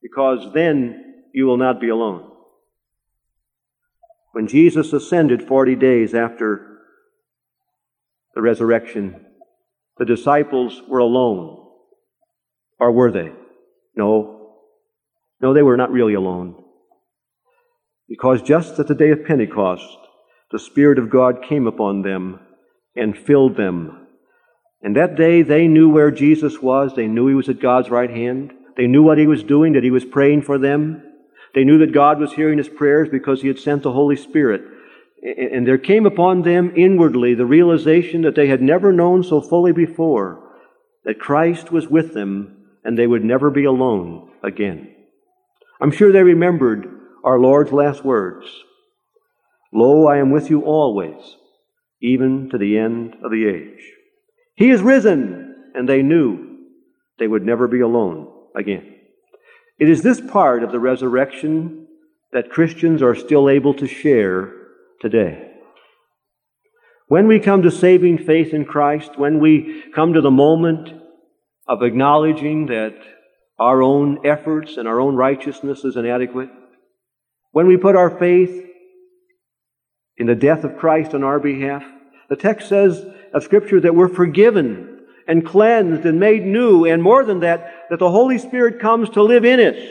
because 0.00 0.50
then 0.54 1.26
you 1.34 1.44
will 1.44 1.58
not 1.58 1.82
be 1.82 1.90
alone. 1.90 2.30
When 4.32 4.46
Jesus 4.46 4.94
ascended 4.94 5.46
40 5.46 5.76
days 5.76 6.14
after 6.14 6.78
the 8.34 8.40
resurrection, 8.40 9.22
the 9.98 10.06
disciples 10.06 10.80
were 10.88 11.00
alone. 11.00 11.66
Or 12.80 12.92
were 12.92 13.12
they? 13.12 13.30
No. 13.94 14.54
No, 15.38 15.52
they 15.52 15.62
were 15.62 15.76
not 15.76 15.92
really 15.92 16.14
alone. 16.14 16.64
Because 18.08 18.40
just 18.40 18.78
at 18.78 18.86
the 18.86 18.94
day 18.94 19.10
of 19.10 19.26
Pentecost, 19.26 19.98
the 20.54 20.60
Spirit 20.60 21.00
of 21.00 21.10
God 21.10 21.42
came 21.42 21.66
upon 21.66 22.02
them 22.02 22.38
and 22.94 23.18
filled 23.18 23.56
them. 23.56 24.06
And 24.82 24.94
that 24.94 25.16
day 25.16 25.42
they 25.42 25.66
knew 25.66 25.88
where 25.88 26.12
Jesus 26.12 26.62
was. 26.62 26.94
They 26.94 27.08
knew 27.08 27.26
he 27.26 27.34
was 27.34 27.48
at 27.48 27.58
God's 27.58 27.90
right 27.90 28.08
hand. 28.08 28.52
They 28.76 28.86
knew 28.86 29.02
what 29.02 29.18
he 29.18 29.26
was 29.26 29.42
doing, 29.42 29.72
that 29.72 29.82
he 29.82 29.90
was 29.90 30.04
praying 30.04 30.42
for 30.42 30.56
them. 30.56 31.02
They 31.56 31.64
knew 31.64 31.78
that 31.78 31.92
God 31.92 32.20
was 32.20 32.34
hearing 32.34 32.58
his 32.58 32.68
prayers 32.68 33.08
because 33.10 33.42
he 33.42 33.48
had 33.48 33.58
sent 33.58 33.82
the 33.82 33.90
Holy 33.90 34.14
Spirit. 34.14 34.62
And 35.24 35.66
there 35.66 35.76
came 35.76 36.06
upon 36.06 36.42
them 36.42 36.72
inwardly 36.76 37.34
the 37.34 37.46
realization 37.46 38.22
that 38.22 38.36
they 38.36 38.46
had 38.46 38.62
never 38.62 38.92
known 38.92 39.24
so 39.24 39.40
fully 39.40 39.72
before 39.72 40.52
that 41.04 41.18
Christ 41.18 41.72
was 41.72 41.88
with 41.88 42.14
them 42.14 42.68
and 42.84 42.96
they 42.96 43.08
would 43.08 43.24
never 43.24 43.50
be 43.50 43.64
alone 43.64 44.30
again. 44.44 44.94
I'm 45.80 45.90
sure 45.90 46.12
they 46.12 46.22
remembered 46.22 46.86
our 47.24 47.40
Lord's 47.40 47.72
last 47.72 48.04
words 48.04 48.46
Lo, 49.74 50.06
I 50.06 50.18
am 50.18 50.30
with 50.30 50.50
you 50.50 50.62
always, 50.62 51.36
even 52.00 52.48
to 52.50 52.58
the 52.58 52.78
end 52.78 53.16
of 53.24 53.32
the 53.32 53.46
age. 53.48 53.82
He 54.54 54.70
is 54.70 54.80
risen, 54.80 55.72
and 55.74 55.88
they 55.88 56.00
knew 56.00 56.58
they 57.18 57.26
would 57.26 57.44
never 57.44 57.66
be 57.66 57.80
alone 57.80 58.32
again. 58.56 58.94
It 59.80 59.88
is 59.88 60.02
this 60.02 60.20
part 60.20 60.62
of 60.62 60.70
the 60.70 60.78
resurrection 60.78 61.88
that 62.32 62.50
Christians 62.50 63.02
are 63.02 63.16
still 63.16 63.48
able 63.48 63.74
to 63.74 63.88
share 63.88 64.52
today. 65.00 65.50
When 67.08 67.26
we 67.26 67.40
come 67.40 67.62
to 67.62 67.70
saving 67.70 68.18
faith 68.18 68.54
in 68.54 68.64
Christ, 68.64 69.18
when 69.18 69.40
we 69.40 69.82
come 69.92 70.12
to 70.12 70.20
the 70.20 70.30
moment 70.30 70.88
of 71.66 71.82
acknowledging 71.82 72.66
that 72.66 72.94
our 73.58 73.82
own 73.82 74.24
efforts 74.24 74.76
and 74.76 74.86
our 74.86 75.00
own 75.00 75.16
righteousness 75.16 75.84
is 75.84 75.96
inadequate, 75.96 76.50
when 77.50 77.66
we 77.66 77.76
put 77.76 77.96
our 77.96 78.18
faith 78.18 78.70
in 80.16 80.26
the 80.26 80.34
death 80.34 80.64
of 80.64 80.76
Christ 80.76 81.14
on 81.14 81.24
our 81.24 81.40
behalf, 81.40 81.82
the 82.28 82.36
text 82.36 82.68
says 82.68 83.04
of 83.32 83.42
Scripture 83.42 83.80
that 83.80 83.94
we're 83.94 84.08
forgiven 84.08 85.00
and 85.26 85.46
cleansed 85.46 86.04
and 86.04 86.20
made 86.20 86.44
new, 86.44 86.84
and 86.84 87.02
more 87.02 87.24
than 87.24 87.40
that, 87.40 87.86
that 87.90 87.98
the 87.98 88.10
Holy 88.10 88.38
Spirit 88.38 88.80
comes 88.80 89.10
to 89.10 89.22
live 89.22 89.44
in 89.44 89.60
us, 89.60 89.82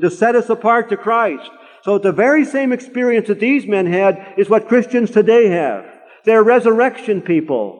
to 0.00 0.10
set 0.10 0.36
us 0.36 0.48
apart 0.48 0.88
to 0.88 0.96
Christ. 0.96 1.50
So 1.82 1.98
the 1.98 2.12
very 2.12 2.44
same 2.44 2.72
experience 2.72 3.28
that 3.28 3.40
these 3.40 3.66
men 3.66 3.86
had 3.86 4.34
is 4.36 4.48
what 4.48 4.68
Christians 4.68 5.10
today 5.10 5.48
have. 5.48 5.84
They're 6.24 6.42
resurrection 6.42 7.22
people. 7.22 7.76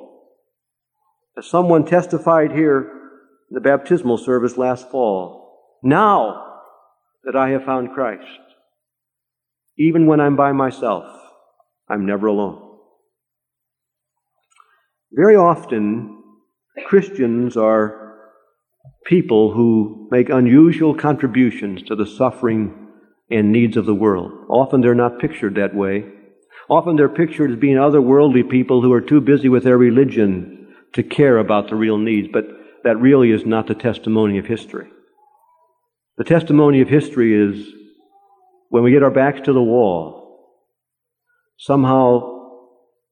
As 1.38 1.46
someone 1.46 1.84
testified 1.84 2.52
here 2.52 2.80
in 3.50 3.54
the 3.54 3.60
baptismal 3.60 4.18
service 4.18 4.56
last 4.56 4.90
fall, 4.90 5.78
now 5.82 6.46
that 7.24 7.36
I 7.36 7.50
have 7.50 7.64
found 7.64 7.94
Christ, 7.94 8.24
even 9.78 10.06
when 10.06 10.20
I'm 10.20 10.36
by 10.36 10.52
myself, 10.52 11.04
I'm 11.90 12.06
never 12.06 12.28
alone. 12.28 12.68
Very 15.12 15.34
often, 15.34 16.22
Christians 16.86 17.56
are 17.56 18.14
people 19.06 19.52
who 19.52 20.08
make 20.10 20.30
unusual 20.30 20.94
contributions 20.94 21.82
to 21.82 21.96
the 21.96 22.06
suffering 22.06 22.88
and 23.30 23.50
needs 23.50 23.76
of 23.76 23.86
the 23.86 23.94
world. 23.94 24.32
Often 24.48 24.80
they're 24.80 24.94
not 24.94 25.18
pictured 25.18 25.56
that 25.56 25.74
way. 25.74 26.04
Often 26.68 26.96
they're 26.96 27.08
pictured 27.08 27.50
as 27.50 27.58
being 27.58 27.76
otherworldly 27.76 28.48
people 28.48 28.82
who 28.82 28.92
are 28.92 29.00
too 29.00 29.20
busy 29.20 29.48
with 29.48 29.64
their 29.64 29.78
religion 29.78 30.68
to 30.92 31.02
care 31.02 31.38
about 31.38 31.68
the 31.68 31.76
real 31.76 31.98
needs, 31.98 32.28
but 32.32 32.44
that 32.84 33.00
really 33.00 33.32
is 33.32 33.44
not 33.44 33.66
the 33.66 33.74
testimony 33.74 34.38
of 34.38 34.46
history. 34.46 34.88
The 36.18 36.24
testimony 36.24 36.80
of 36.80 36.88
history 36.88 37.34
is 37.34 37.66
when 38.68 38.84
we 38.84 38.92
get 38.92 39.02
our 39.02 39.10
backs 39.10 39.40
to 39.42 39.52
the 39.52 39.62
wall, 39.62 40.19
somehow 41.60 42.38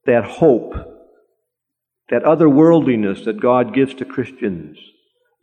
that 0.05 0.25
hope, 0.25 0.73
that 2.09 2.23
otherworldliness 2.23 3.23
that 3.25 3.39
God 3.39 3.75
gives 3.75 3.93
to 3.93 4.05
Christians 4.05 4.79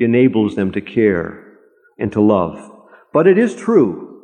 enables 0.01 0.57
them 0.57 0.73
to 0.73 0.81
care 0.81 1.59
and 1.97 2.11
to 2.13 2.21
love. 2.21 2.73
But 3.13 3.29
it 3.29 3.39
is 3.39 3.55
true, 3.55 4.23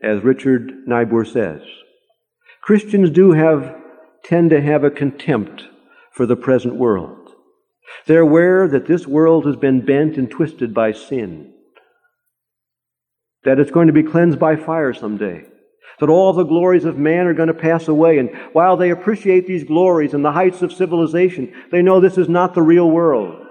as 0.00 0.22
Richard 0.22 0.86
Niebuhr 0.86 1.24
says, 1.24 1.62
Christians 2.62 3.10
do 3.10 3.32
have, 3.32 3.76
tend 4.24 4.50
to 4.50 4.60
have 4.60 4.84
a 4.84 4.90
contempt 4.90 5.64
for 6.12 6.26
the 6.26 6.36
present 6.36 6.76
world. 6.76 7.30
They're 8.06 8.20
aware 8.20 8.68
that 8.68 8.86
this 8.86 9.04
world 9.04 9.46
has 9.46 9.56
been 9.56 9.84
bent 9.84 10.16
and 10.16 10.30
twisted 10.30 10.72
by 10.72 10.92
sin, 10.92 11.52
that 13.42 13.58
it's 13.58 13.72
going 13.72 13.88
to 13.88 13.92
be 13.92 14.04
cleansed 14.04 14.38
by 14.38 14.54
fire 14.54 14.94
someday, 14.94 15.49
that 16.00 16.08
all 16.08 16.32
the 16.32 16.44
glories 16.44 16.84
of 16.84 16.96
man 16.96 17.26
are 17.26 17.34
going 17.34 17.48
to 17.48 17.54
pass 17.54 17.88
away. 17.88 18.18
And 18.18 18.30
while 18.52 18.76
they 18.76 18.90
appreciate 18.90 19.46
these 19.46 19.64
glories 19.64 20.14
and 20.14 20.24
the 20.24 20.32
heights 20.32 20.62
of 20.62 20.72
civilization, 20.72 21.52
they 21.70 21.82
know 21.82 22.00
this 22.00 22.18
is 22.18 22.28
not 22.28 22.54
the 22.54 22.62
real 22.62 22.90
world. 22.90 23.46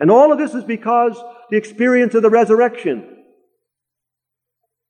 And 0.00 0.10
all 0.10 0.32
of 0.32 0.38
this 0.38 0.54
is 0.54 0.64
because 0.64 1.20
the 1.50 1.56
experience 1.56 2.14
of 2.14 2.22
the 2.22 2.30
resurrection. 2.30 3.24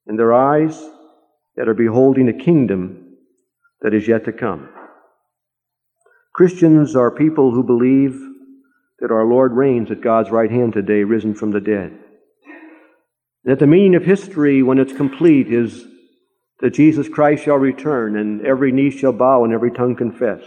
And 0.05 0.17
their 0.17 0.33
eyes 0.33 0.79
that 1.55 1.67
are 1.67 1.73
beholding 1.73 2.29
a 2.29 2.33
kingdom 2.33 3.17
that 3.81 3.93
is 3.93 4.07
yet 4.07 4.25
to 4.25 4.31
come. 4.31 4.69
Christians 6.33 6.95
are 6.95 7.11
people 7.11 7.51
who 7.51 7.63
believe 7.63 8.19
that 8.99 9.11
our 9.11 9.25
Lord 9.25 9.53
reigns 9.53 9.91
at 9.91 10.01
God's 10.01 10.29
right 10.29 10.51
hand 10.51 10.73
today, 10.73 11.03
risen 11.03 11.33
from 11.33 11.51
the 11.51 11.61
dead. 11.61 11.97
That 13.45 13.59
the 13.59 13.67
meaning 13.67 13.95
of 13.95 14.03
history, 14.03 14.61
when 14.61 14.77
it's 14.77 14.93
complete, 14.93 15.51
is 15.51 15.85
that 16.61 16.73
Jesus 16.73 17.07
Christ 17.07 17.45
shall 17.45 17.55
return 17.55 18.17
and 18.17 18.45
every 18.45 18.71
knee 18.71 18.91
shall 18.91 19.13
bow 19.13 19.43
and 19.43 19.53
every 19.53 19.71
tongue 19.71 19.95
confess 19.95 20.41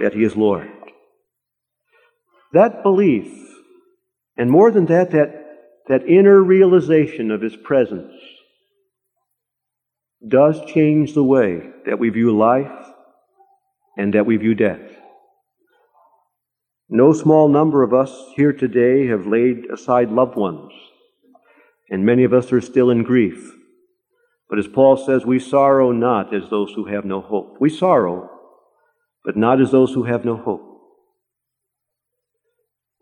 that 0.00 0.14
he 0.14 0.24
is 0.24 0.36
Lord. 0.36 0.68
That 2.52 2.82
belief, 2.82 3.32
and 4.36 4.50
more 4.50 4.70
than 4.70 4.86
that, 4.86 5.10
that, 5.12 5.44
that 5.88 6.08
inner 6.08 6.42
realization 6.42 7.30
of 7.30 7.42
his 7.42 7.56
presence, 7.56 8.12
does 10.26 10.64
change 10.66 11.14
the 11.14 11.22
way 11.22 11.70
that 11.86 11.98
we 11.98 12.08
view 12.08 12.36
life 12.36 12.72
and 13.96 14.14
that 14.14 14.26
we 14.26 14.36
view 14.36 14.54
death. 14.54 14.80
No 16.88 17.12
small 17.12 17.48
number 17.48 17.82
of 17.82 17.92
us 17.92 18.32
here 18.34 18.52
today 18.52 19.06
have 19.08 19.26
laid 19.26 19.70
aside 19.70 20.10
loved 20.10 20.36
ones, 20.36 20.72
and 21.90 22.04
many 22.04 22.24
of 22.24 22.32
us 22.32 22.50
are 22.52 22.62
still 22.62 22.90
in 22.90 23.02
grief. 23.02 23.57
But 24.48 24.58
as 24.58 24.66
Paul 24.66 24.96
says, 24.96 25.26
we 25.26 25.38
sorrow 25.38 25.92
not 25.92 26.34
as 26.34 26.48
those 26.48 26.72
who 26.72 26.86
have 26.86 27.04
no 27.04 27.20
hope. 27.20 27.56
We 27.60 27.68
sorrow, 27.68 28.30
but 29.24 29.36
not 29.36 29.60
as 29.60 29.70
those 29.70 29.92
who 29.92 30.04
have 30.04 30.24
no 30.24 30.36
hope. 30.36 30.64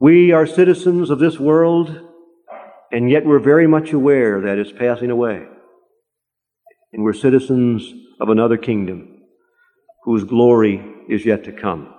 We 0.01 0.33
are 0.33 0.47
citizens 0.47 1.09
of 1.09 1.19
this 1.19 1.39
world, 1.39 2.01
and 2.93 3.09
yet 3.09 3.25
we're 3.25 3.39
very 3.39 3.67
much 3.67 3.93
aware 3.93 4.41
that 4.43 4.59
it's 4.59 4.73
passing 4.73 5.11
away. 5.11 5.47
And 6.93 7.03
we're 7.03 7.13
citizens 7.13 7.93
of 8.21 8.29
another 8.29 8.57
kingdom 8.57 9.23
whose 10.05 10.25
glory 10.25 10.85
is 11.09 11.25
yet 11.25 11.45
to 11.45 11.53
come. 11.53 11.93